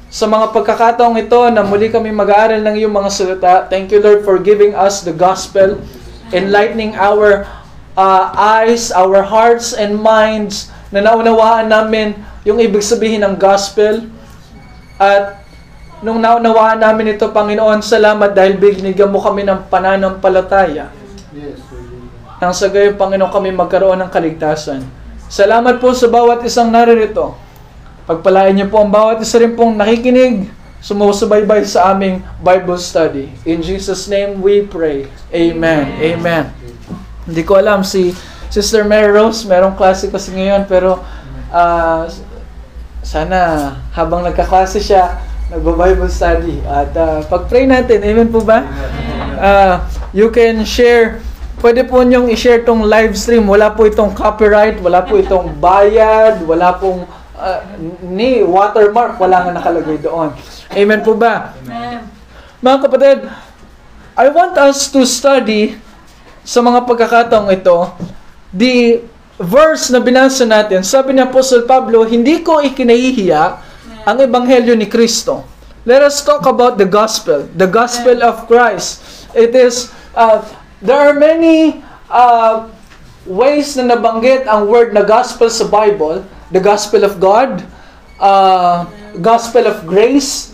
[0.09, 3.53] sa mga pagkakataong ito na muli kami mag-aaral ng iyong mga salita.
[3.69, 5.77] Thank you, Lord, for giving us the gospel,
[6.33, 7.45] enlightening our
[7.93, 14.09] uh, eyes, our hearts and minds, na naunawaan namin yung ibig sabihin ng gospel.
[14.97, 15.45] At
[16.01, 20.89] nung naunawaan namin ito, Panginoon, salamat dahil binigyan mo kami ng pananampalataya.
[21.37, 22.41] Yes, Lord.
[22.41, 25.02] Nang sa gayon, Panginoon, kami magkaroon ng kaligtasan.
[25.33, 27.33] Salamat po sa bawat isang naririto.
[28.05, 30.45] Pagpalain niyo po ang bawat isa rin pong nakikinig,
[30.77, 33.33] sumusubaybay sa aming Bible study.
[33.41, 35.09] In Jesus' name we pray.
[35.33, 35.89] Amen.
[35.97, 36.53] Amen.
[37.25, 38.13] Hindi ko alam si
[38.53, 41.01] Sister Mary Rose, merong klase kasi ngayon, pero
[41.49, 42.05] ah,
[43.01, 45.17] sana habang nagkaklase siya,
[45.49, 46.61] nagbo-Bible study.
[46.61, 48.69] At ah, pag-pray natin, amen po ba?
[49.41, 51.25] Ah, you can share
[51.63, 53.47] Pwede po niyong i-share tong live stream.
[53.47, 57.07] Wala po itong copyright, wala po itong bayad, wala pong
[57.39, 57.63] ah,
[58.03, 60.35] ni watermark, wala nga nakalagay doon.
[60.75, 61.55] Amen po ba?
[61.63, 62.03] Amen.
[62.59, 63.19] Mga kapatid,
[64.19, 65.79] I want us to study
[66.43, 67.95] sa mga pagkakataong ito,
[68.51, 68.99] the
[69.39, 73.43] verse na binasa natin, sabi ni Apostle Pablo, hindi ko ikinahihiya
[74.03, 75.47] ang ebanghelyo ni Kristo.
[75.87, 78.99] Let us talk about the gospel, the gospel of Christ.
[79.31, 80.43] It is, uh,
[80.83, 81.79] there are many
[82.11, 82.67] uh,
[83.23, 86.27] ways na nabanggit ang word na gospel sa Bible.
[86.51, 87.63] The gospel of God,
[88.19, 88.85] uh,
[89.23, 90.53] gospel of grace,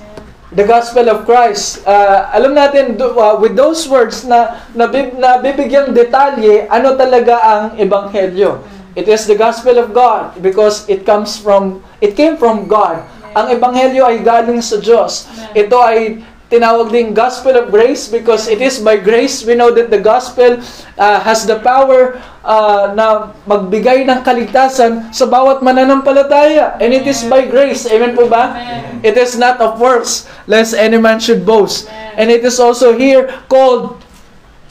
[0.54, 1.84] the gospel of Christ.
[1.84, 8.62] Uh, alam natin uh, with those words na nabib, nabibigyang detalye ano talaga ang ebanghelyo.
[8.94, 13.02] It is the gospel of God because it comes from it came from God.
[13.34, 15.30] Ang ebanghelyo ay galing sa Diyos.
[15.54, 19.94] Ito ay tinawag ding gospel of grace because it is by grace we know that
[19.94, 20.58] the gospel
[20.98, 26.76] uh, has the power uh, na magbigay ng kaligtasan sa bawat mananampalataya.
[26.82, 27.86] And it is by grace.
[27.86, 28.58] Amen po ba?
[28.58, 29.06] Amen.
[29.06, 31.88] It is not of works, lest any man should boast.
[32.18, 34.02] And it is also here called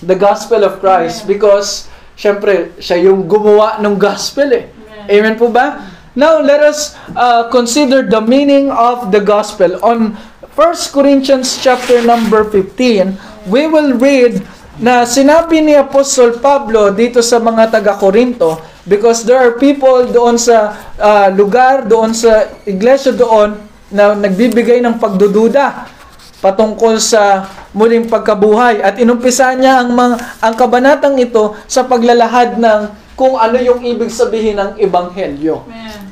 [0.02, 1.86] the gospel of Christ because
[2.18, 4.66] syempre siya yung gumawa ng gospel eh.
[5.08, 5.94] Amen po ba?
[6.18, 10.18] Now let us uh, consider the meaning of the gospel on
[10.58, 13.14] 1 Corinthians chapter number 15.
[13.46, 14.42] We will read
[14.82, 20.74] na sinabi ni Apostol Pablo dito sa mga taga-Korinto because there are people doon sa
[20.98, 23.54] uh, lugar, doon sa iglesia doon
[23.86, 25.94] na nagbibigay ng pagdududa
[26.42, 32.80] patungkol sa muling pagkabuhay at inumpisa niya ang mga ang kabanatang ito sa paglalahad ng
[33.14, 35.62] kung ano yung ibig sabihin ng ebanghelyo.
[35.70, 36.02] Amen.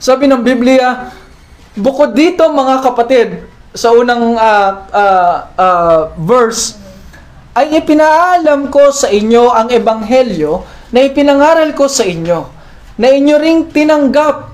[0.00, 1.12] Sabi ng Biblia,
[1.76, 6.76] bukod dito mga kapatid, sa unang ah, ah, ah, verse,
[7.52, 10.62] ay ipinaalam ko sa inyo ang ebanghelyo
[10.94, 12.48] na ipinangaral ko sa inyo,
[12.96, 14.47] na inyo ring tinanggap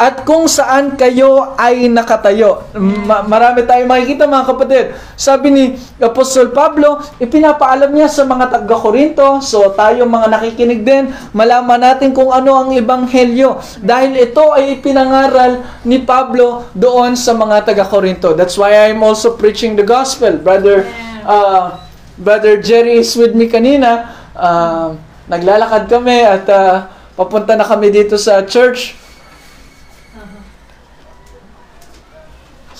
[0.00, 2.72] at kung saan kayo ay nakatayo.
[2.80, 4.84] Ma- marami tayong makikita mga kapatid.
[5.12, 5.64] Sabi ni
[6.00, 12.32] Apostol Pablo, ipinapaalam niya sa mga taga-Korinto, so tayo mga nakikinig din, malaman natin kung
[12.32, 13.60] ano ang ebanghelyo.
[13.84, 18.32] Dahil ito ay ipinangaral ni Pablo doon sa mga taga-Korinto.
[18.32, 20.40] That's why I'm also preaching the gospel.
[20.40, 20.88] Brother,
[21.28, 21.76] uh,
[22.16, 24.16] Brother Jerry is with me kanina.
[24.32, 24.96] Uh,
[25.28, 26.88] naglalakad kami at uh,
[27.20, 28.99] papunta na kami dito sa church.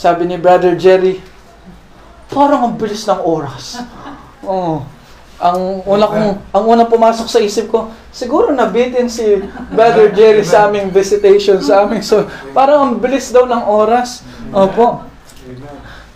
[0.00, 1.20] Sabi ni Brother Jerry,
[2.32, 3.84] parang ang bilis ng oras.
[4.48, 4.80] Oo.
[5.40, 10.68] Ang una kong, ang unang pumasok sa isip ko, siguro nabitin si Brother Jerry sa
[10.68, 14.24] aming visitation sa aming so parang ang bilis daw ng oras.
[14.52, 15.04] Opo.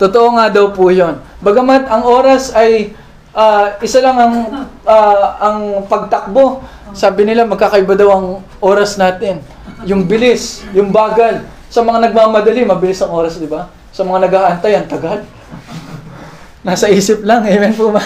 [0.01, 1.21] Totoo nga daw po 'yon.
[1.41, 2.93] Bagamat ang oras ay
[3.33, 4.35] ah, isa lang ang
[4.85, 6.61] ah, ang pagtakbo.
[6.93, 8.25] Sabi nila magkakaiba daw ang
[8.61, 9.41] oras natin.
[9.89, 11.45] Yung bilis, yung bagal.
[11.75, 13.67] Sa mga nagmamadali, mabilis ang oras, di ba?
[13.91, 15.27] Sa mga nag-aantay, ang tagal.
[16.63, 17.99] Nasa isip lang, amen po ba?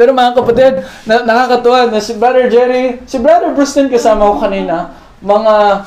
[0.00, 4.96] Pero mga kapatid, na, nakakatuwa na si Brother Jerry, si Brother Bruce kasama ko kanina,
[5.20, 5.84] mga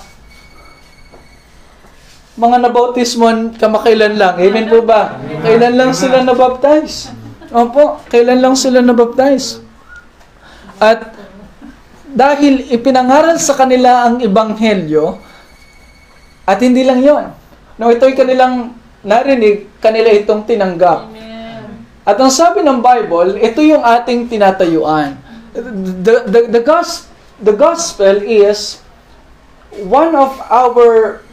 [2.37, 4.37] mga nabautismon kamakailan lang.
[4.37, 5.17] Amen po ba?
[5.41, 7.09] Kailan lang sila nabaptize?
[7.49, 9.65] Opo, kailan lang sila nabaptize?
[10.77, 11.09] At
[12.05, 15.24] dahil ipinangaral sa kanila ang ebanghelyo,
[16.45, 17.33] at hindi lang yon.
[17.75, 21.11] No, ito'y kanilang narinig, kanila itong tinanggap.
[22.05, 25.17] At ang sabi ng Bible, ito yung ating tinatayuan.
[25.57, 27.09] The, the, the, gos,
[27.41, 28.77] the gospel is
[29.89, 31.25] one of our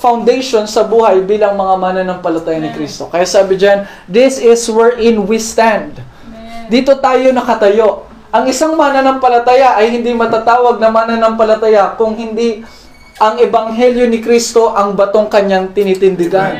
[0.00, 3.12] foundation sa buhay bilang mga mananampalataya ni Kristo.
[3.12, 6.00] Kaya sabi dyan, this is wherein we stand.
[6.72, 8.08] Dito tayo nakatayo.
[8.32, 12.64] Ang isang mananampalataya ay hindi matatawag na mananampalataya kung hindi
[13.16, 16.52] ang ebanghelyo ni Kristo ang batong kanyang tinitindigan.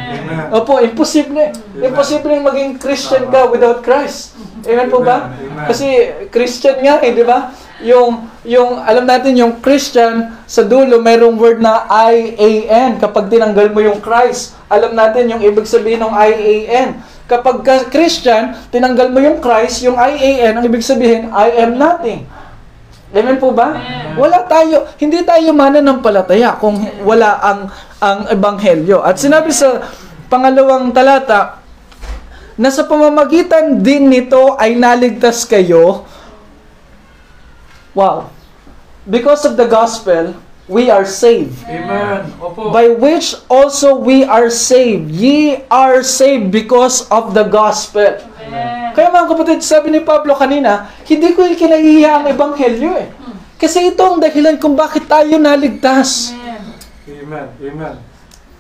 [0.57, 1.53] Opo, imposible.
[1.77, 4.33] Imposible maging Christian ka without Christ.
[4.65, 5.37] Amen po ba?
[5.69, 5.87] Kasi
[6.33, 7.53] Christian nga eh, di ba?
[7.85, 13.05] Yung, yung, alam natin yung Christian, sa dulo, mayroong word na I-A-N.
[13.05, 16.89] Kapag tinanggal mo yung Christ, alam natin yung ibig sabihin ng I-A-N.
[17.29, 22.25] Kapag ka Christian, tinanggal mo yung Christ, yung I-A-N, ang ibig sabihin, I am nothing.
[23.15, 23.77] Amen po ba?
[24.19, 26.75] Wala tayo, hindi tayo mananampalataya kung
[27.07, 27.61] wala ang
[28.03, 29.03] ang ebanghelyo.
[29.03, 29.87] At sinabi sa
[30.27, 31.63] pangalawang talata,
[32.57, 36.09] na sa pamamagitan din nito ay naligtas kayo.
[37.93, 38.33] Wow.
[39.05, 40.35] Because of the gospel,
[40.67, 41.53] we are saved.
[41.69, 42.33] Amen.
[42.41, 42.73] Opo.
[42.73, 45.13] By which also we are saved.
[45.13, 48.19] Ye are saved because of the gospel.
[48.97, 53.13] Kaya mga kapatid, sabi ni Pablo kanina, hindi ko kinahihiya ang ebanghelyo eh.
[53.61, 56.33] Kasi ito ang dahilan kung bakit tayo naligtas.
[57.05, 57.53] Amen.
[57.61, 57.97] Amen.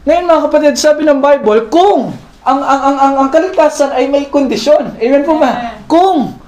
[0.07, 2.14] Ngayon mga kapatid, sabi ng Bible, kung
[2.47, 4.95] ang ang ang ang, ang kaligtasan ay may kondisyon.
[5.03, 5.82] Amen po ba?
[5.91, 6.39] Kung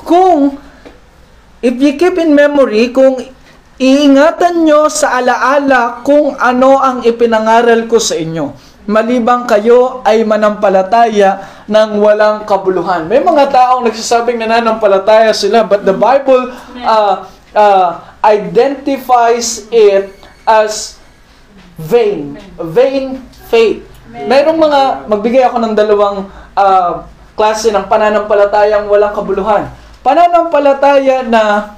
[0.00, 0.56] kung
[1.60, 3.20] if you keep in memory kung
[3.76, 8.56] iingatan nyo sa alaala kung ano ang ipinangaral ko sa inyo.
[8.88, 13.08] Malibang kayo ay manampalataya ng walang kabuluhan.
[13.08, 16.52] May mga taong nagsasabing nananampalataya sila but the Bible
[16.84, 17.24] uh,
[17.56, 17.88] uh,
[18.20, 20.12] identifies it
[20.44, 21.00] as
[21.80, 22.36] vain.
[22.60, 23.84] Vain faith.
[24.14, 27.02] Merong mga, magbigay ako ng dalawang ah,
[27.34, 29.66] klase ng pananampalatayang walang kabuluhan.
[30.06, 31.74] Pananampalataya na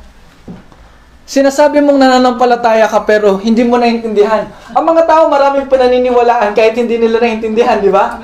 [1.24, 4.46] sinasabi mong nananampalataya ka pero hindi mo naintindihan.
[4.76, 8.20] Ang mga tao maraming pananiniwalaan kahit hindi nila naintindihan, di ba?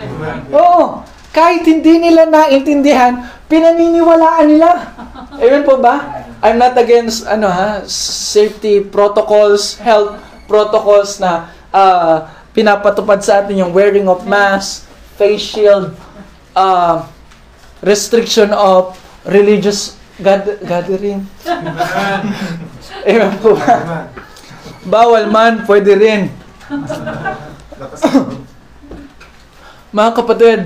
[0.53, 1.03] Oo.
[1.33, 4.71] Kahit hindi nila naintindihan, pinaniniwalaan nila.
[5.41, 6.25] Amen po ba?
[6.45, 13.73] I'm not against ano ha, safety protocols, health protocols na ah, pinapatupad sa atin yung
[13.73, 14.85] wearing of mask,
[15.17, 15.97] face shield,
[16.53, 17.09] ah,
[17.81, 18.93] restriction of
[19.25, 21.25] religious gad- gathering.
[23.09, 24.05] Amen po ba?
[24.85, 26.23] Bawal man, pwede rin.
[29.93, 30.61] Mga kapatid,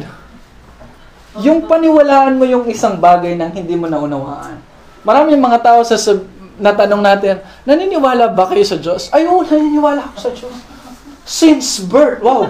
[1.42, 4.60] yung paniwalaan mo yung isang bagay nang hindi mo naunawaan.
[5.02, 6.26] Maraming mga tao sa sab-
[6.56, 7.34] natanong natin,
[7.68, 9.12] naniniwala ba kayo sa Diyos?
[9.12, 10.54] Ay, oo, naniniwala ako sa Diyos.
[11.26, 12.48] Since birth, wow.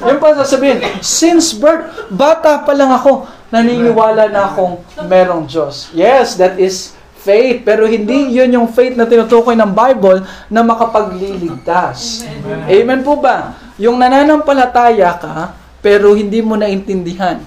[0.00, 5.92] Yung pa sasabihin, since birth, bata pa lang ako, naniniwala na akong merong Diyos.
[5.92, 7.64] Yes, that is faith.
[7.64, 12.24] Pero hindi yun yung faith na tinutukoy ng Bible na makapagliligtas.
[12.68, 13.56] Amen po ba?
[13.80, 15.36] Yung nananampalataya ka,
[15.84, 17.40] pero hindi mo naintindihan.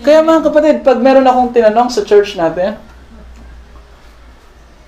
[0.00, 2.80] Kaya mga kapatid, pag meron akong tinanong sa church natin,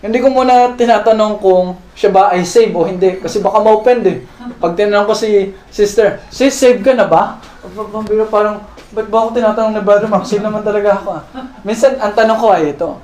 [0.02, 3.22] hindi ko muna tinatanong kung siya ba ay save o hindi.
[3.22, 4.18] Kasi baka ma-offend eh.
[4.58, 7.38] Pag tinanong ko si sister, sis, save ka na ba?
[7.62, 10.26] Pambiro parang, ba't ba ako tinatanong na brother Mark?
[10.26, 11.22] Save naman talaga ako ah.
[11.62, 12.98] Minsan, ang tanong ko ay ito.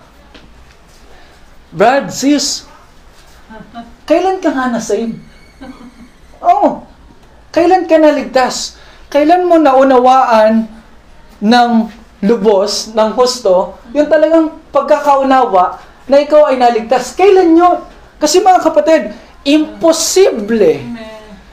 [1.71, 2.67] Brad, sis,
[4.09, 5.15] kailan ka nga na-save?
[6.43, 6.83] Oo.
[7.55, 8.75] Kailan ka naligtas?
[9.07, 10.67] Kailan mo naunawaan
[11.39, 11.71] ng
[12.19, 15.79] lubos, ng husto, yung talagang pagkakaunawa
[16.11, 17.15] na ikaw ay naligtas.
[17.15, 17.79] Kailan yun?
[18.19, 19.03] Kasi mga kapatid,
[19.47, 20.83] imposible.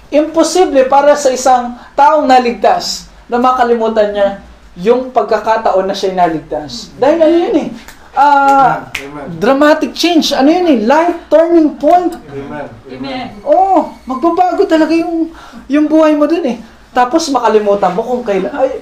[0.10, 4.30] Imposible para sa isang taong naligtas na makalimutan niya
[4.76, 6.90] yung pagkakataon na siya naligtas.
[6.98, 7.70] Dahil ano yun eh?
[8.16, 9.28] Ah, Amen.
[9.44, 10.32] dramatic change.
[10.32, 10.80] Ano yun eh?
[10.88, 12.16] Life turning point.
[12.16, 12.68] Amen.
[12.88, 13.28] Amen.
[13.44, 15.36] Oo, magbabago talaga yung
[15.68, 16.58] yung buhay mo dun eh.
[16.96, 18.80] Tapos makalimutan mo kung kailan ay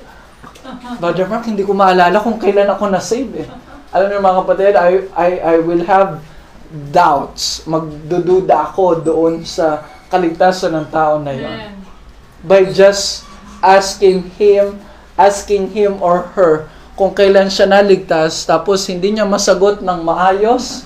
[0.99, 3.47] Brother Mark, hindi ko maalala kung kailan ako na-save eh.
[3.93, 6.23] Alam niyo mga kapatid, I, I, I will have
[6.89, 7.67] doubts.
[7.69, 11.77] Magdududa ako doon sa kaligtasan ng tao na yon.
[12.41, 13.27] By just
[13.61, 14.81] asking Him
[15.17, 20.85] asking him or her kung kailan siya naligtas tapos hindi niya masagot ng maayos?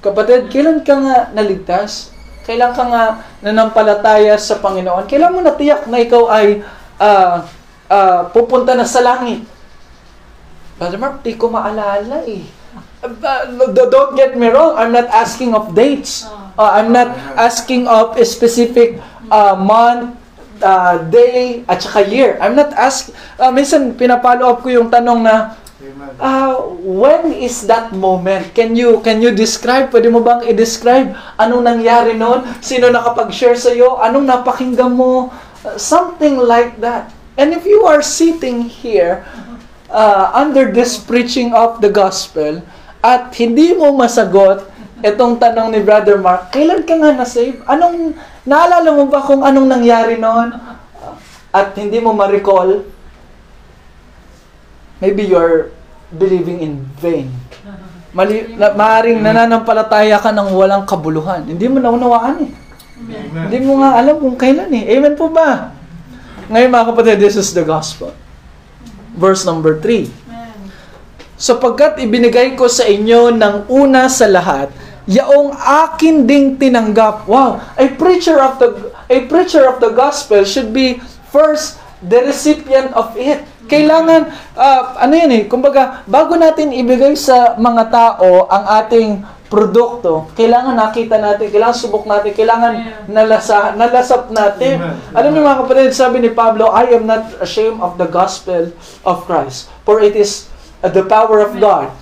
[0.00, 2.12] Kapatid, kailan ka nga naligtas?
[2.46, 3.04] Kailan ka nga
[3.42, 5.08] nanampalataya sa Panginoon?
[5.10, 6.62] Kailan mo natiyak na ikaw ay
[7.00, 7.44] ah,
[7.90, 9.44] ah, pupunta na sa langit?
[10.76, 12.44] Brother Mark, di ko maalala eh.
[13.00, 16.26] Uh, don't get me wrong, I'm not asking of dates.
[16.58, 20.16] Uh, I'm not asking of a specific uh, month,
[20.60, 22.36] uh, day, at saka year.
[22.40, 25.56] I'm not asking, uh, minsan pinapalo up ko yung tanong na,
[26.20, 28.52] uh, when is that moment?
[28.52, 29.92] Can you can you describe?
[29.92, 32.44] Pwede mo bang i-describe anong nangyari noon?
[32.60, 34.00] Sino nakapag-share sa iyo?
[34.00, 35.32] Anong napakinggan mo?
[35.64, 37.15] Uh, something like that.
[37.36, 39.20] And if you are sitting here
[39.92, 42.64] uh, under this preaching of the gospel
[43.04, 44.64] at hindi mo masagot
[45.04, 47.60] itong tanong ni Brother Mark, kailan ka nga na-save?
[47.68, 48.16] Anong,
[48.48, 50.56] naalala mo ba kung anong nangyari noon?
[51.52, 52.88] At hindi mo ma-recall?
[54.96, 55.76] Maybe you're
[56.08, 57.28] believing in vain.
[58.16, 61.44] Mali, na, maaring nananampalataya ka ng walang kabuluhan.
[61.44, 62.52] Hindi mo naunawaan eh.
[63.44, 64.96] Hindi mo nga alam kung kailan eh.
[64.96, 65.75] Amen po ba?
[66.46, 68.14] Ngayon mga kapatid, this is the gospel.
[69.18, 70.06] Verse number 3.
[71.36, 74.70] Sapagkat ibinigay ko sa inyo ng una sa lahat,
[75.10, 77.26] yaong akin ding tinanggap.
[77.28, 82.94] Wow, a preacher of the a preacher of the gospel should be first the recipient
[82.94, 83.44] of it.
[83.66, 89.10] Kailangan ah, ano yan eh, kumbaga bago natin ibigay sa mga tao ang ating
[89.46, 92.72] produkto, kailangan nakita natin, kailangan subok natin, kailangan
[93.06, 94.82] nalasa, nalasap natin.
[95.14, 98.74] Alam niyo mga kapatid, sabi ni Pablo, I am not ashamed of the gospel
[99.06, 100.50] of Christ, for it is
[100.82, 101.94] uh, the power of God.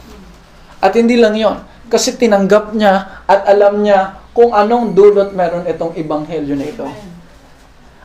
[0.81, 5.95] At hindi lang yon kasi tinanggap niya at alam niya kung anong dulot meron itong
[5.95, 6.87] ibanghelyo na ito.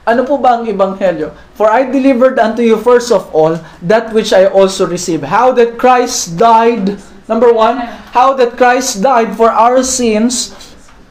[0.06, 1.34] Ano po ba ang ebanghelyo?
[1.54, 5.26] For I delivered unto you first of all that which I also received.
[5.30, 6.98] How that Christ died,
[7.30, 7.78] number one,
[8.10, 10.58] how that Christ died for our sins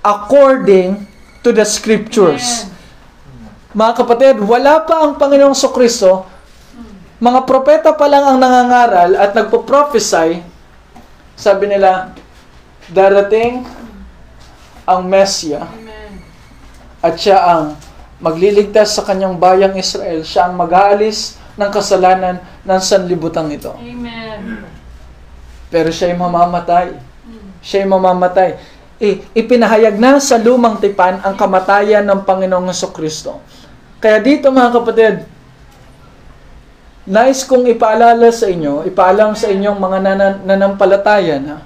[0.03, 1.07] according
[1.47, 2.67] to the scriptures.
[3.71, 6.27] Mga kapatid, wala pa ang Panginoong Sokristo,
[7.23, 10.43] mga propeta pa lang ang nangangaral at nagpo-prophesy,
[11.39, 12.15] sabi nila,
[12.91, 13.63] darating
[14.89, 15.69] ang Mesya
[16.99, 17.65] at siya ang
[18.19, 20.27] magliligtas sa kanyang bayang Israel.
[20.27, 23.75] Siya ang mag-aalis ng kasalanan ng sanlibutan ito.
[23.79, 24.08] Amen.
[25.69, 26.89] Pero siya ay mamamatay.
[27.61, 28.51] Siya ay mamamatay.
[28.99, 33.39] Eh, ipinahayag na sa lumang tipan ang kamatayan ng Panginoong Kristo.
[34.03, 35.15] Kaya dito mga kapatid,
[37.07, 41.57] nais kong ipaalala sa inyo, ipaalam sa inyong mga nanan, nanampalataya na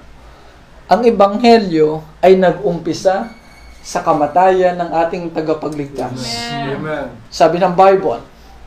[0.93, 3.33] ang Ebanghelyo ay nag-umpisa
[3.81, 6.21] sa kamatayan ng ating tagapagligtas.
[6.69, 7.11] Amen.
[7.33, 8.21] Sabi ng Bible,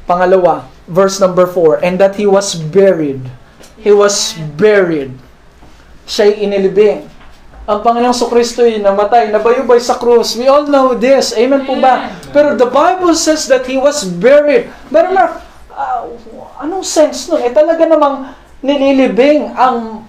[0.10, 3.22] pangalawa, verse number 4, and that he was buried.
[3.78, 5.14] He was buried.
[6.06, 7.06] Siya'y inilibing.
[7.66, 10.38] Ang Panginoong Kristo ay namatay, nabayubay sa krus.
[10.38, 11.34] We all know this.
[11.34, 12.14] Amen po ba?
[12.30, 14.70] Pero the Bible says that he was buried.
[14.94, 15.42] Pero Mark,
[15.74, 16.06] ah,
[16.62, 17.42] anong sense nun?
[17.42, 20.06] Eh talaga namang nililibing ang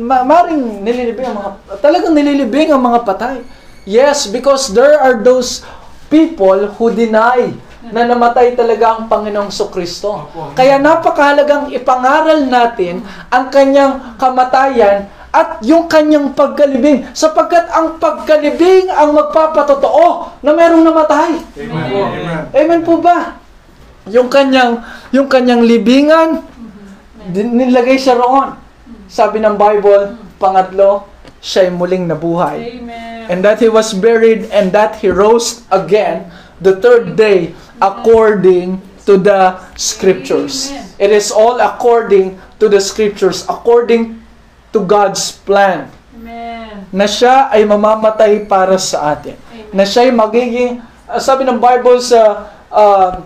[0.00, 1.50] ma- maring nililibing ang mga
[1.84, 3.44] talagang nililibing ang mga patay.
[3.84, 5.60] Yes, because there are those
[6.12, 7.52] people who deny
[7.88, 10.28] na namatay talaga ang Panginoong Kristo.
[10.52, 13.00] Kaya napakahalagang ipangaral natin
[13.32, 21.40] ang kanyang kamatayan at yung kanyang pagkalibing sapagkat ang pagkalibing ang magpapatotoo na merong namatay.
[21.56, 22.50] Amen.
[22.52, 23.40] Amen po ba?
[24.10, 26.44] Yung kanyang yung kanyang libingan
[27.32, 28.58] din- nilagay siya roon.
[29.06, 31.06] Sabi ng Bible, pangatlo,
[31.38, 32.58] siya ay muling nabuhay.
[32.82, 33.30] Amen.
[33.30, 36.26] And that he was buried and that he rose again
[36.60, 40.70] the third day according to the scriptures.
[41.00, 44.20] It is all according to the scriptures, according
[44.70, 46.86] to God's plan Amen.
[46.92, 49.34] na siya ay mamamatay para sa atin.
[49.50, 49.72] Amen.
[49.74, 53.24] Na siya ay magiging, ah, sabi ng Bible sa ah,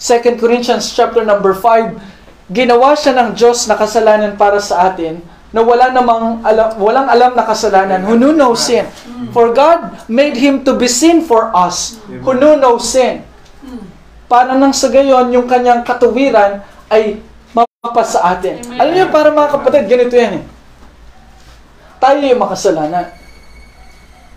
[0.00, 5.20] 2 Corinthians chapter number 5, ginawa siya ng Diyos na kasalanan para sa atin
[5.56, 8.84] na wala namang alam, walang alam na kasalanan, who knew no sin.
[9.32, 13.24] For God made Him to be sin for us, who knew no sin.
[14.28, 16.60] Para nang sa gayon, yung kanyang katuwiran
[16.92, 17.24] ay
[17.56, 18.60] mapapa sa atin.
[18.60, 18.76] Amen.
[18.76, 20.44] Alam niyo, para mga kapatid, ganito yan eh.
[21.96, 23.06] Tayo yung makasalanan.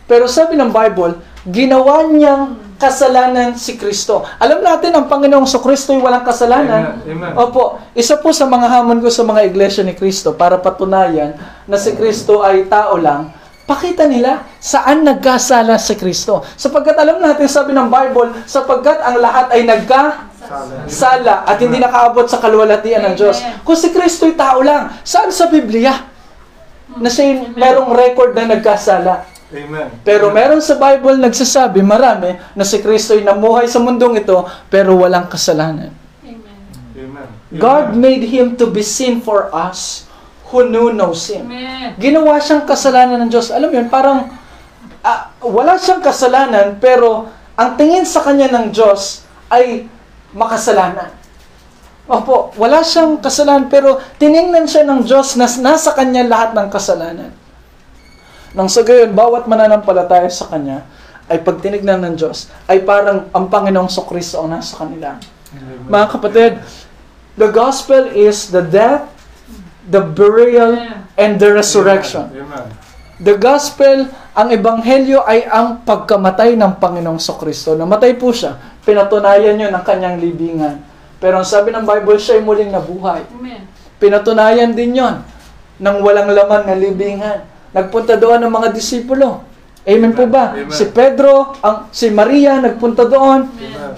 [0.08, 4.24] Pero sabi ng Bible, ginawa niyang kasalanan si Kristo.
[4.40, 7.04] Alam natin, ang Panginoong so Kristo ay walang kasalanan.
[7.04, 7.20] Amen.
[7.20, 7.32] Amen.
[7.36, 11.36] Opo, isa po sa mga hamon ko sa mga iglesia ni Kristo para patunayan
[11.68, 13.36] na si Kristo ay tao lang,
[13.68, 16.42] pakita nila saan nagkasala si Kristo.
[16.56, 20.32] Sapagkat alam natin, sabi ng Bible, sapagkat ang lahat ay nagka
[20.90, 23.38] Sala at hindi nakaabot sa kaluwalhatian ng Diyos.
[23.62, 25.94] Kung si Kristo'y tao lang, saan sa Biblia?
[26.98, 29.30] Na siya merong record na nagkasala.
[29.50, 29.90] Amen.
[30.06, 35.26] Pero meron sa Bible nagsasabi, marami, na si Kristo'y namuhay sa mundong ito, pero walang
[35.26, 35.90] kasalanan.
[36.22, 36.66] Amen.
[36.94, 37.30] Amen.
[37.58, 40.06] God made Him to be sin for us
[40.54, 41.50] who knew no sin.
[41.50, 41.98] Amen.
[41.98, 43.50] Ginawa siyang kasalanan ng Diyos.
[43.50, 44.30] Alam mo yun, parang
[45.02, 47.26] ah, wala siyang kasalanan, pero
[47.58, 49.90] ang tingin sa kanya ng Diyos ay
[50.38, 51.10] makasalanan.
[52.06, 57.34] Opo, wala siyang kasalanan, pero tiningnan siya ng Diyos na nasa kanya lahat ng kasalanan.
[58.54, 60.86] Nang sa gayon, bawat mananampalataya sa kanya,
[61.30, 65.22] ay pag tinignan ng Diyos, ay parang ang Panginoong Sokristo ang nasa kanila.
[65.86, 66.52] Mga kapatid,
[67.38, 69.06] the gospel is the death,
[69.86, 70.74] the burial,
[71.18, 72.34] and the resurrection.
[72.34, 72.74] Amen.
[73.20, 77.76] The gospel, ang ebanghelyo ay ang pagkamatay ng Panginoong Sokristo.
[77.76, 78.56] Namatay po siya.
[78.82, 80.80] Pinatunayan yun ng kanyang libingan.
[81.20, 83.28] Pero ang sabi ng Bible, siya ay muling nabuhay.
[83.36, 83.68] Amen.
[84.00, 85.20] Pinatunayan din yon
[85.84, 87.44] ng walang laman na libingan.
[87.70, 89.46] Nagpunta doon ang mga disipulo.
[89.86, 90.54] Amen po ba?
[90.54, 90.74] Amen.
[90.74, 93.48] Si Pedro, ang si Maria nagpunta doon.
[93.48, 93.94] Amen.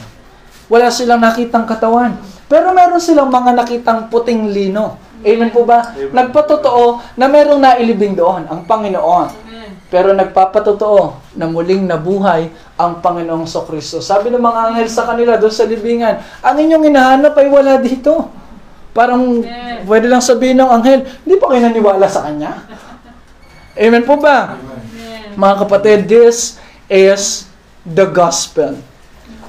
[0.71, 2.15] Wala silang nakitang katawan.
[2.47, 4.99] Pero meron silang mga nakitang puting lino.
[5.23, 5.95] Amen po ba?
[5.95, 6.11] Amen.
[6.11, 9.27] Nagpatotoo na merong nailibing doon, ang Panginoon.
[9.31, 9.69] Amen.
[9.91, 12.47] Pero nagpapatotoo na muling nabuhay
[12.79, 13.99] ang Panginoong Sokristo.
[13.99, 18.31] Sabi ng mga anghel sa kanila doon sa libingan, ang inyong hinahanap ay wala dito.
[18.91, 19.87] Parang Amen.
[19.87, 22.51] pwede lang sabihin ng anghel, hindi pa kayo naniwala sa Kanya?
[23.81, 24.61] Amen po ba?
[24.61, 25.33] Amen.
[25.33, 27.49] Mga kapatid, this is
[27.81, 28.77] the gospel.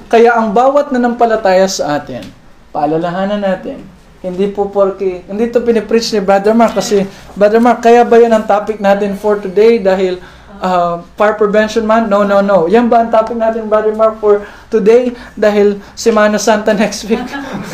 [0.09, 2.25] Kaya ang bawat nanampalataya sa atin,
[2.73, 3.85] paalalahanan natin,
[4.25, 7.05] hindi po porke, hindi to pinipreach ni Brother Mark kasi,
[7.37, 10.17] Brother Mark, kaya ba yan ang topic natin for today dahil
[10.57, 12.09] uh, fire prevention man?
[12.09, 12.65] No, no, no.
[12.65, 17.21] Yan ba ang topic natin, Brother Mark, for today dahil Semana Santa next week?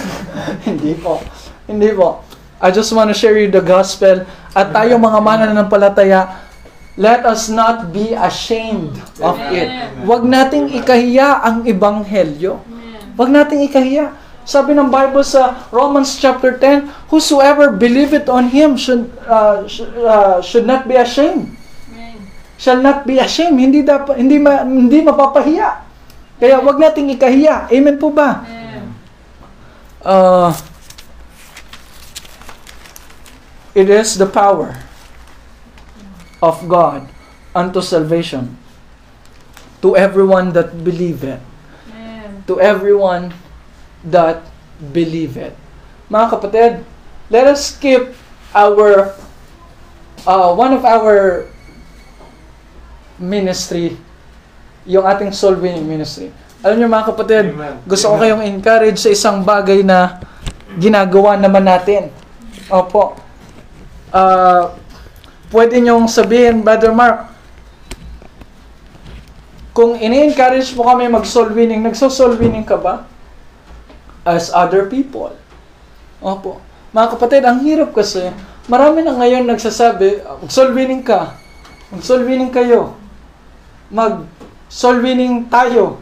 [0.68, 1.24] hindi po.
[1.70, 2.26] Hindi po.
[2.60, 6.49] I just want to share you the gospel at tayo mga mananampalataya,
[7.00, 9.72] let us not be ashamed of it.
[10.04, 12.60] Huwag nating ikahiya ang ebanghelyo.
[13.16, 14.12] Huwag nating ikahiya.
[14.44, 20.44] Sabi ng Bible sa Romans chapter 10, whosoever believeth on him should uh, sh- uh,
[20.44, 21.56] should not be ashamed.
[22.60, 23.56] Shall not be ashamed.
[23.56, 25.88] Hindi dapat hindi ma, hindi mapapahiya.
[26.36, 27.72] Kaya huwag nating ikahiya.
[27.72, 28.44] Amen po ba?
[28.44, 28.84] Amen.
[30.04, 30.52] Uh,
[33.72, 34.89] it is the power
[36.40, 37.08] of God
[37.56, 38.56] unto salvation
[39.84, 41.40] to everyone that believe it.
[41.92, 42.44] Amen.
[42.48, 43.36] To everyone
[44.04, 44.44] that
[44.80, 45.56] believe it.
[46.08, 46.72] Mga kapatid,
[47.30, 48.16] let us keep
[48.56, 49.14] our
[50.26, 51.48] uh, one of our
[53.20, 54.00] ministry,
[54.88, 56.32] yung ating soul winning ministry.
[56.64, 57.76] Alam niyo mga kapatid, Amen.
[57.88, 60.20] gusto ko kayong encourage sa isang bagay na
[60.80, 62.12] ginagawa naman natin.
[62.72, 63.16] Opo.
[64.12, 64.76] Ah,
[65.50, 67.30] pwede niyong sabihin, Brother Mark,
[69.74, 73.06] kung ini-encourage mo kami mag-soul winning, nagso-soul winning ka ba?
[74.28, 75.34] As other people.
[76.20, 76.60] Opo.
[76.92, 78.30] Mga kapatid, ang hirap kasi,
[78.68, 81.38] marami na ngayon nagsasabi, mag-soul winning ka.
[81.90, 82.98] Mag-soul winning kayo.
[83.90, 85.98] Mag-soul winning tayo.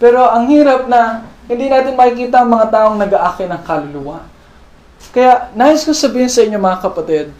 [0.00, 4.24] Pero ang hirap na hindi natin makikita ang mga taong nag-aaki ng kaluluwa.
[5.12, 7.34] Kaya nais ko sabihin sa inyo mga kapatid,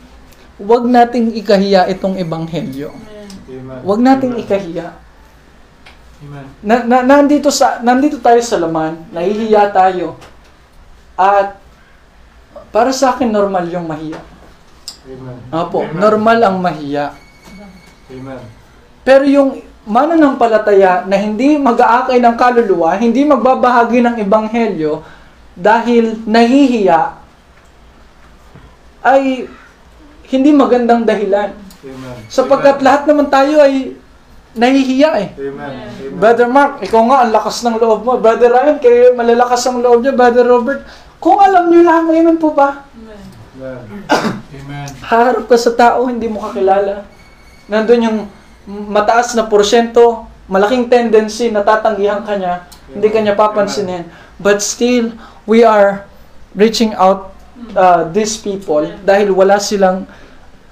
[0.61, 2.93] huwag nating ikahiya itong ebanghelyo.
[2.93, 3.81] Amen.
[3.85, 4.97] Huwag nating ikahiya.
[6.23, 6.47] Amen.
[6.63, 10.17] Na, na, nandito sa nandito tayo sa laman, nahihiya tayo.
[11.19, 11.59] At
[12.73, 14.21] para sa akin normal yung mahiya.
[15.03, 15.39] Amen.
[15.51, 15.99] Opo, Amen.
[15.99, 17.13] normal ang mahiya.
[18.09, 18.43] Amen.
[19.03, 19.51] Pero yung
[19.83, 25.03] mananampalataya na hindi mag-aakay ng kaluluwa, hindi magbabahagi ng ebanghelyo
[25.59, 27.19] dahil nahihiya
[29.03, 29.51] ay
[30.33, 31.53] hindi magandang dahilan.
[31.83, 32.17] Amen.
[32.33, 32.87] Sapagkat Amen.
[32.89, 33.97] lahat naman tayo ay
[34.53, 35.29] nahihiya eh.
[35.37, 35.73] Amen.
[35.89, 36.17] Amen.
[36.17, 38.17] Brother Mark, ikaw nga, ang lakas ng loob mo.
[38.21, 40.13] Brother Ryan, kayo malalakas ang loob niyo.
[40.13, 40.85] Brother Robert,
[41.23, 42.85] kung alam niyo lang, amen po ba?
[42.93, 43.23] Amen.
[43.57, 43.81] Amen.
[44.53, 44.89] Amen.
[45.05, 47.09] Haharap ka sa tao, hindi mo kakilala.
[47.71, 48.19] Nandun yung
[48.67, 54.07] mataas na porsyento, malaking tendency na tatanggihan ka niya, hindi ka niya papansinin.
[54.37, 55.17] But still,
[55.49, 56.05] we are
[56.53, 57.32] reaching out
[57.75, 60.05] uh, these people dahil wala silang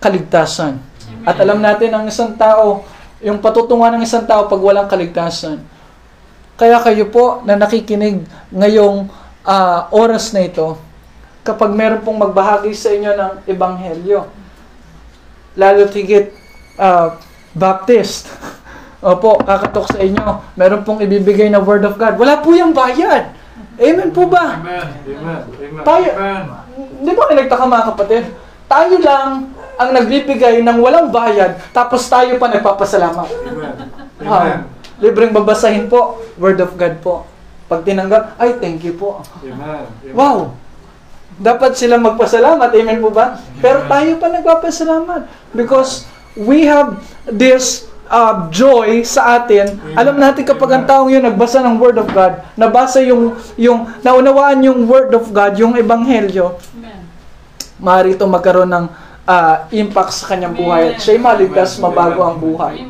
[0.03, 0.81] kaligtasan.
[1.23, 2.83] At alam natin ang isang tao,
[3.21, 5.61] yung patutungan ng isang tao pag walang kaligtasan.
[6.57, 9.09] Kaya kayo po na nakikinig ngayong
[9.45, 10.77] ah, oras na ito,
[11.45, 14.29] kapag meron pong magbahagi sa inyo ng ebanghelyo,
[15.57, 16.33] lalo tigit
[16.81, 17.17] ah,
[17.53, 18.29] Baptist,
[19.01, 20.53] Opo, kakatok sa inyo.
[20.61, 22.21] Meron pong ibibigay na Word of God.
[22.21, 23.33] Wala po yung bayad.
[23.81, 24.61] Amen po ba?
[24.61, 24.93] Amen.
[25.09, 25.41] Amen.
[25.57, 25.85] Amen.
[25.89, 26.09] Tayo,
[27.03, 28.25] di ba kayo nagtaka mga kapatid?
[28.71, 29.51] Tayo lang
[29.81, 33.29] ang nagbibigay ng walang bayad, tapos tayo pa nagpapasalamat.
[33.51, 33.75] Amen.
[34.23, 34.29] Amen.
[34.29, 34.79] Wow.
[35.01, 37.25] Libreng babasahin po, Word of God po.
[37.67, 39.25] Pag tinanggap, ay thank you po.
[39.43, 39.89] Amen.
[39.89, 40.15] Amen.
[40.15, 40.55] Wow!
[41.41, 43.41] Dapat sila magpasalamat, amen po ba?
[43.65, 45.25] Pero tayo pa nagpapasalamat.
[45.57, 46.05] Because
[46.37, 49.79] we have this uh, joy sa atin.
[49.95, 54.61] Alam natin kapag ang taong yun nagbasa ng Word of God, nabasa yung, yung, naunawaan
[54.67, 56.59] yung Word of God, yung Ebanghelyo,
[57.81, 58.87] maaari ito magkaroon ng
[59.25, 62.85] uh, impact sa kanyang buhay at siya'y maligtas, mabago ang buhay.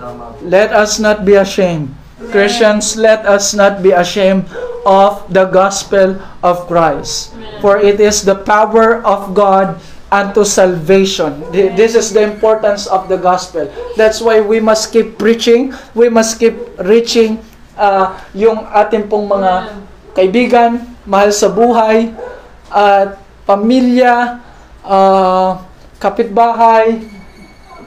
[0.00, 0.38] Tama.
[0.46, 1.92] Let us not be ashamed.
[2.32, 4.48] Christians, let us not be ashamed
[4.88, 7.36] of the gospel of Christ.
[7.60, 9.76] For it is the power of God
[10.10, 11.42] unto salvation.
[11.50, 13.66] Th- This is the importance of the gospel.
[13.98, 15.74] That's why we must keep preaching.
[15.94, 17.42] We must keep reaching
[17.74, 19.82] uh, yung ating pong mga
[20.14, 22.14] kaibigan, mahal sa buhay,
[22.70, 24.42] at pamilya,
[24.82, 25.60] uh,
[25.98, 27.02] kapitbahay,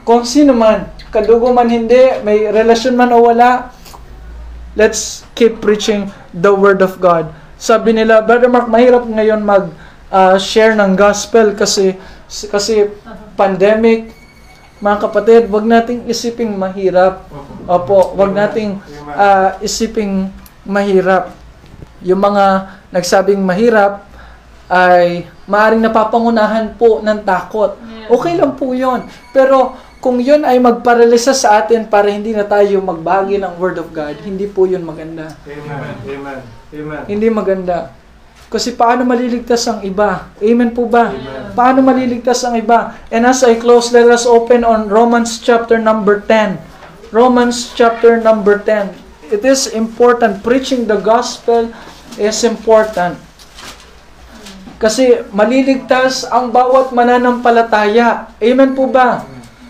[0.04, 3.70] kung sino man, kadugo man hindi, may relasyon man o wala,
[4.78, 7.28] let's keep preaching the Word of God.
[7.60, 9.44] Sabi nila, Brother Mark, mahirap ngayon
[10.10, 11.94] mag-share ng gospel kasi
[12.50, 12.90] kasi
[13.38, 14.10] pandemic.
[14.80, 17.28] Mga kapatid, wag nating isiping mahirap.
[17.68, 18.80] Opo, wag nating
[19.12, 20.32] ah, isiping
[20.64, 21.36] mahirap.
[22.00, 24.08] Yung mga nagsabing mahirap
[24.70, 27.76] ay maaring napapangunahan po ng takot.
[28.08, 29.04] Okay lang po yon.
[29.36, 33.92] Pero kung yun ay magparalisa sa atin para hindi na tayo magbagi ng Word of
[33.92, 35.36] God, hindi po yun maganda.
[35.44, 35.94] Amen.
[36.08, 36.38] Amen.
[36.72, 37.02] Amen.
[37.04, 37.99] Hindi maganda.
[38.50, 40.26] Kasi paano maliligtas ang iba?
[40.42, 41.14] Amen po ba?
[41.14, 41.54] Amen.
[41.54, 42.98] Paano maliligtas ang iba?
[43.06, 46.58] And as I close, let us open on Romans chapter number 10.
[47.14, 48.90] Romans chapter number 10.
[49.30, 50.42] It is important.
[50.42, 51.70] Preaching the gospel
[52.18, 53.22] is important.
[54.82, 58.34] Kasi maliligtas ang bawat mananampalataya.
[58.42, 59.22] Amen po ba?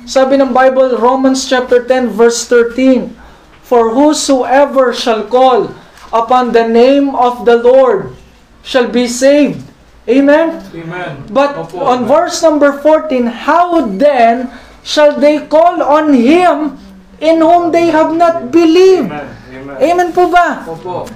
[0.09, 3.13] Sabi ng Bible, Romans chapter 10 verse 13,
[3.61, 5.77] For whosoever shall call
[6.17, 8.17] upon the name of the Lord
[8.63, 9.61] shall be saved.
[10.09, 10.59] Amen?
[10.75, 11.13] Amen.
[11.31, 11.87] But Opo.
[11.87, 14.51] on verse number 14, how then
[14.83, 16.81] shall they call on Him
[17.21, 19.13] in whom they have not believed?
[19.13, 19.29] Amen.
[19.51, 19.77] Amen.
[19.79, 20.65] Amen po ba?
[20.67, 21.07] Opo.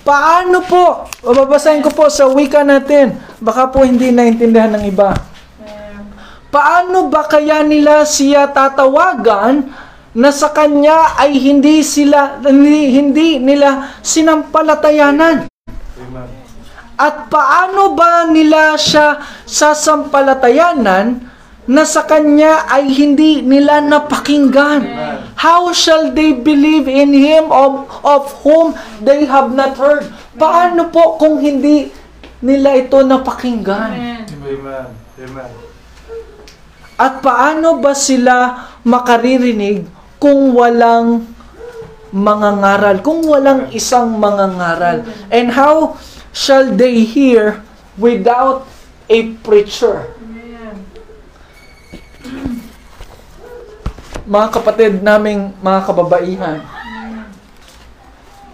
[0.00, 1.04] Paano po?
[1.20, 3.20] Babasahin ko po sa wika natin.
[3.38, 5.12] Baka po hindi naintindihan ng iba.
[6.50, 9.70] Paano ba kaya nila siya tatawagan
[10.10, 15.46] na sa kanya ay hindi sila hindi, hindi nila sinampalatayanan?
[15.46, 16.39] Amen.
[17.00, 21.32] At paano ba nila siya sasampalatayanan
[21.64, 24.84] na sa kanya ay hindi nila napakinggan?
[25.40, 30.12] How shall they believe in Him of, of whom they have not heard?
[30.36, 31.88] Paano po kung hindi
[32.44, 33.96] nila ito napakinggan?
[33.96, 34.88] Amen.
[35.24, 35.50] Amen.
[37.00, 39.88] At paano ba sila makaririnig
[40.20, 41.24] kung walang
[42.12, 44.98] mga ngaral, kung walang isang mga ngaral?
[45.32, 45.96] And how
[46.30, 47.62] shall they hear
[47.98, 48.66] without
[49.10, 50.14] a preacher?
[54.30, 56.58] Mga kapatid naming mga kababaihan,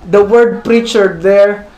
[0.09, 1.68] the word preacher there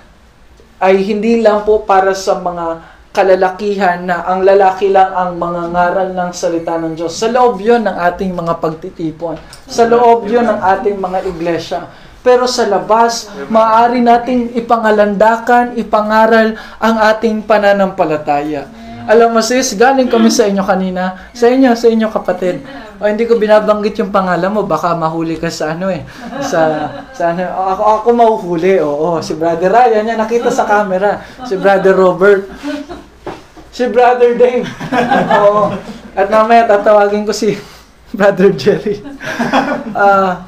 [0.79, 6.09] ay hindi lang po para sa mga kalalakihan na ang lalaki lang ang mga ngaral
[6.15, 7.19] ng salita ng Diyos.
[7.19, 9.35] Sa loob yon ng ating mga pagtitipon.
[9.67, 11.91] Sa loob yon ng ating mga iglesia.
[12.21, 18.67] Pero sa labas, maaari nating ipangalandakan, ipangaral ang ating pananampalataya.
[19.09, 21.33] Alam mo sis, galing kami sa inyo kanina.
[21.33, 22.61] Sa inyo, sa inyo kapatid.
[23.01, 26.05] O hindi ko binabanggit yung pangalan mo, baka mahuli ka sa ano eh.
[26.45, 29.17] Sa, sa ano, ako, ako mahuhuli, oo.
[29.25, 31.25] Si Brother Ryan, yan, nakita sa camera.
[31.49, 32.53] Si Brother Robert.
[33.73, 34.69] Si Brother Dave.
[35.41, 35.73] oo.
[36.13, 37.57] At mamaya tatawagin ko si
[38.19, 39.01] Brother Jerry.
[39.97, 40.45] Ah,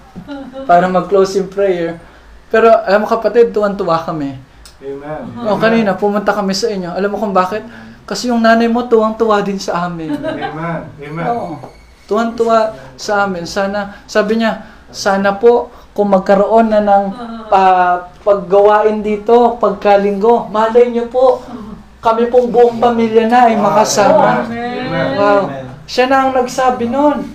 [0.70, 1.98] para mag-close in prayer.
[2.46, 4.38] Pero alam mo kapatid, tuwan-tuwa kami.
[4.78, 5.50] Amen.
[5.50, 6.94] O kanina, pumunta kami sa inyo.
[6.94, 7.66] Alam mo kung bakit?
[8.06, 10.14] Kasi yung nanay mo tuwang-tuwa din sa amin.
[10.14, 10.80] Amen.
[10.94, 11.26] Amen.
[11.26, 11.58] Oo.
[12.06, 13.50] Tuwan-tuwa sa amin.
[13.50, 14.62] Sana, sabi niya,
[14.94, 17.04] sana po kung magkaroon na ng
[17.50, 21.42] ah, paggawain dito, pagkalinggo, malay niyo po,
[21.98, 24.46] kami pong buong pamilya na ay makasama.
[24.46, 25.18] Amen.
[25.18, 25.42] Wow.
[25.90, 27.26] Siya na ang nagsabi nun.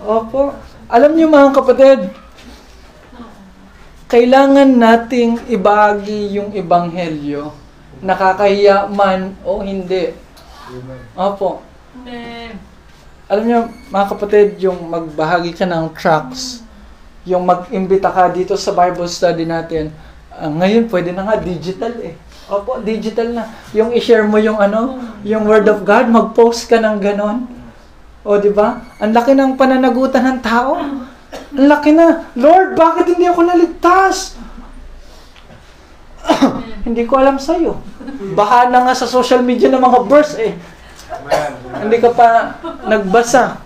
[0.00, 0.56] Opo.
[0.88, 2.23] Alam niyo mga kapatid,
[4.14, 7.50] kailangan nating ibagi yung ebanghelyo,
[7.98, 10.14] nakakahiya man o hindi.
[10.70, 11.00] Amen.
[11.18, 11.66] Opo.
[13.26, 13.60] Alam niyo,
[13.90, 16.62] mga kapatid, yung magbahagi ka ng tracts,
[17.26, 19.90] yung mag-imbita ka dito sa Bible study natin,
[20.34, 22.18] Ah, ngayon, pwede na nga digital eh.
[22.50, 23.54] Opo, digital na.
[23.70, 27.46] Yung i-share mo yung ano, yung word of God, mag-post ka ng ganon.
[28.26, 28.82] O, di ba?
[28.98, 30.74] Ang laki ng pananagutan ng tao.
[31.54, 32.26] Laki na.
[32.34, 34.34] Lord, bakit hindi ako naligtas?
[36.86, 37.78] hindi ko alam sa'yo.
[38.34, 40.52] Baha na nga sa social media ng mga verse eh.
[41.78, 42.58] Hindi ka pa
[42.90, 43.62] nagbasa.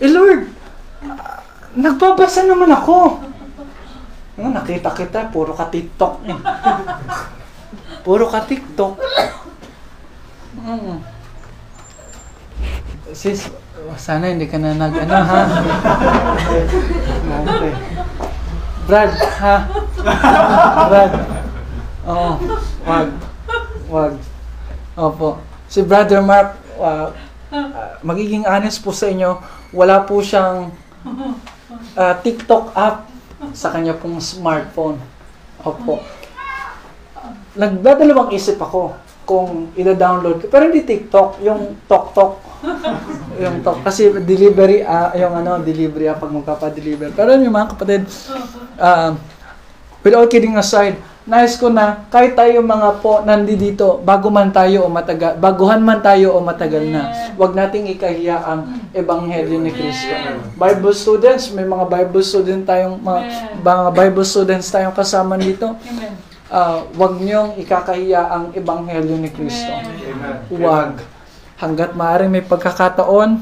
[0.00, 0.48] Eh Lord,
[1.76, 3.20] nagbabasa naman ako.
[4.38, 6.38] Ano, nakita kita, puro ka TikTok eh.
[8.06, 8.94] Puro ka TikTok.
[10.58, 11.00] Mm.
[13.14, 13.46] Sis,
[13.98, 15.42] sana hindi ka na nag, ano ha?
[17.42, 17.72] Okay.
[18.88, 19.12] Brad,
[19.42, 19.56] ha?
[20.88, 21.12] Brad.
[22.08, 22.30] Oo,
[22.88, 23.08] wag.
[23.90, 24.14] Wag.
[24.96, 25.42] Opo.
[25.68, 27.12] Si Brother Mark, uh,
[27.52, 29.38] uh, magiging honest po sa inyo,
[29.76, 30.72] wala po siyang
[31.94, 33.04] uh, TikTok app
[33.52, 34.96] sa kanya pong smartphone.
[35.60, 36.00] Opo.
[37.58, 38.96] Nagdadalawang isip ako
[39.28, 40.44] kung ida-download ko.
[40.48, 42.48] Pero hindi TikTok, yung TokTok.
[43.42, 43.86] yung Tok.
[43.86, 47.14] Kasi delivery, ah, yung ano, delivery ah, pag magpapa-deliver.
[47.14, 48.02] Pero yung mga kapatid,
[48.80, 49.12] uh,
[50.02, 50.98] with all kidding aside,
[51.28, 56.00] nais ko na kahit tayo mga po nandito, bago man tayo o matagal, baguhan man
[56.00, 60.08] tayo o matagal na, wag nating ikahiya ang ebanghelyo ni Kristo.
[60.56, 63.20] Bible students, may mga Bible student tayong mga,
[63.60, 65.76] mga Bible students tayong kasama dito.
[65.76, 66.27] Amen.
[66.48, 69.68] Ah, wag niyong ikakahiya ang ebanghelyo ni Kristo.
[70.56, 71.04] Wag.
[71.60, 73.36] Hanggat maaari may pagkakataon,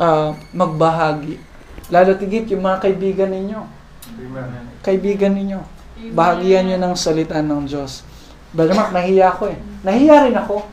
[0.00, 1.36] ah, magbahagi.
[1.92, 3.60] Lalo tigit yung mga kaibigan ninyo.
[4.80, 5.60] Kaibigan ninyo.
[6.16, 8.04] Bahagian nyo ng salita ng Diyos.
[8.56, 9.58] Brother Mark, nahiya ako eh.
[9.84, 10.64] Nahiya rin ako.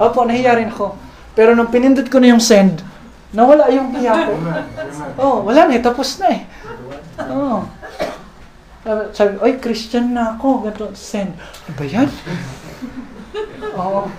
[0.00, 0.96] Opo, nahiya rin ako.
[1.36, 2.80] Pero nung pinindot ko na yung send,
[3.32, 4.32] nawala yung hiya ko.
[5.20, 5.82] Oh, wala na eh.
[5.82, 6.40] Tapos na eh.
[7.28, 7.64] Oh.
[8.82, 10.66] Sabi- Sabi, oy, Christian na ako.
[10.66, 11.38] Ganito, send.
[11.38, 12.08] Ano ba yan?
[13.78, 14.10] Oo.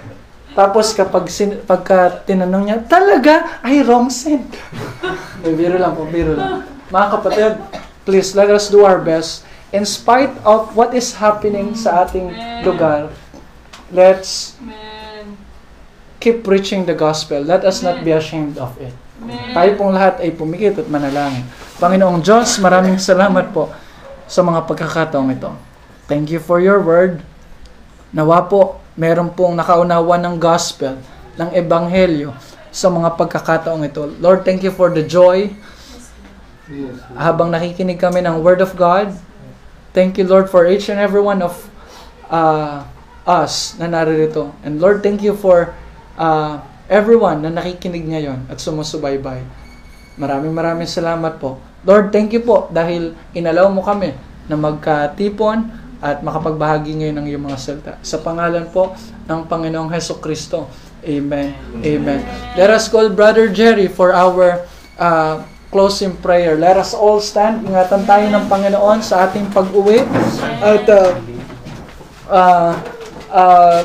[0.53, 4.47] Tapos kapag sin- pagka tinanong niya, talaga, ay wrong send.
[5.43, 6.63] May biro lang po, biro lang.
[6.93, 7.53] Mga kapatid,
[8.07, 9.43] please, let us do our best.
[9.73, 12.29] In spite of what is happening sa ating
[12.61, 13.09] lugar,
[13.89, 15.33] let's Amen.
[16.21, 17.41] keep preaching the gospel.
[17.41, 18.93] Let us not be ashamed of it.
[19.19, 19.57] Amen.
[19.57, 21.41] Tayo pong lahat ay pumikit at manalangin.
[21.81, 23.73] Panginoong Diyos, maraming salamat po
[24.27, 25.51] sa mga pagkakataong ito.
[26.07, 27.23] Thank you for your word.
[28.13, 30.99] Nawa po, meron pong nakaunawa ng gospel,
[31.39, 32.35] ng ebanghelyo
[32.69, 34.05] sa mga pagkakataong ito.
[34.21, 35.49] Lord, thank you for the joy
[37.17, 39.13] habang nakikinig kami ng word of God.
[39.93, 41.53] Thank you, Lord, for each and every one of
[42.33, 42.81] uh,
[43.23, 44.49] us na naririto.
[44.65, 45.73] And Lord, thank you for
[46.17, 49.45] uh, everyone na nakikinig ngayon at sumusubaybay.
[50.17, 51.57] Maraming maraming salamat po.
[51.83, 54.15] Lord, thank you po dahil inalaw mo kami
[54.47, 55.67] na magkatipon
[56.03, 57.93] at makapagbahagi ngayon ng iyong mga salita.
[58.03, 58.95] Sa pangalan po
[59.27, 60.67] ng Panginoong Heso Kristo.
[61.03, 61.51] Amen.
[61.83, 62.23] Amen.
[62.55, 64.63] Let us call Brother Jerry for our
[64.95, 66.55] uh, closing prayer.
[66.59, 67.67] Let us all stand.
[67.67, 70.03] Ingatan tayo ng Panginoon sa ating pag-uwi.
[70.63, 71.11] At uh,
[72.31, 72.73] uh,
[73.27, 73.81] uh,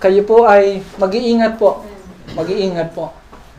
[0.00, 1.84] kayo po ay mag-iingat po.
[2.36, 3.12] Mag-iingat po.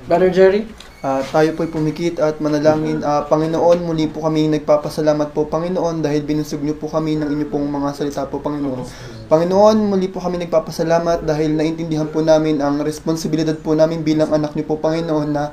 [0.10, 0.81] Brother Jerry?
[1.02, 3.02] Ah, tayo po'y pumikit at manalangin.
[3.02, 7.50] Ah, Panginoon, muli po kami nagpapasalamat po, Panginoon, dahil binusog niyo po kami ng inyo
[7.50, 8.86] pong mga salita po, Panginoon.
[9.26, 14.54] Panginoon, muli po kami nagpapasalamat dahil naintindihan po namin ang responsibilidad po namin bilang anak
[14.54, 15.50] niyo po, Panginoon, na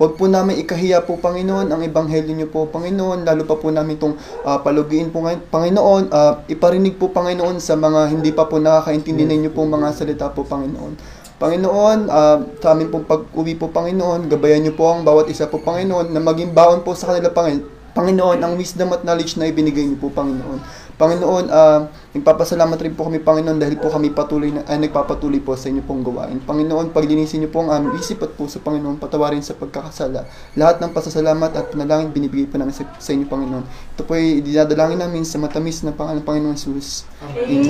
[0.00, 3.98] Huwag po namin ikahiya po, Panginoon, ang ebanghelyo niyo po, Panginoon, lalo pa po namin
[3.98, 9.50] itong palugiin po, Panginoon, ah, iparinig po, Panginoon, sa mga hindi pa po nakakaintindi ninyo
[9.50, 11.21] pong mga salita po, Panginoon.
[11.42, 15.58] Panginoon, ah, sa amin pong pag-uwi po, Panginoon, gabayan niyo po ang bawat isa po,
[15.58, 17.82] Panginoon, na maging baon po sa kanila, Panginoon.
[17.92, 20.62] Panginoon, ang wisdom at knowledge na ibinigay niyo po, Panginoon.
[20.96, 25.58] Panginoon, ah, nagpapasalamat rin po kami, Panginoon, dahil po kami patuloy na, ay, nagpapatuloy po
[25.58, 26.38] sa inyo pong gawain.
[26.38, 30.22] Panginoon, paglinisin niyo po ang aming isip at puso, Panginoon, patawarin sa pagkakasala.
[30.54, 33.64] Lahat ng pasasalamat at panalangin binibigay po namin sa, sa inyo, Panginoon.
[33.98, 37.02] Ito po ay dinadalangin namin sa matamis na pangalan ng Panginoon Jesus.
[37.18, 37.66] Amen.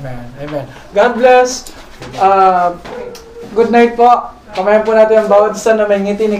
[0.00, 0.24] Amen.
[0.40, 0.64] Amen.
[0.96, 1.68] God bless.
[2.20, 2.76] Uh,
[3.56, 4.36] good night po.
[4.52, 6.36] Kamayan po natin ang bawat isa na may ngiti ni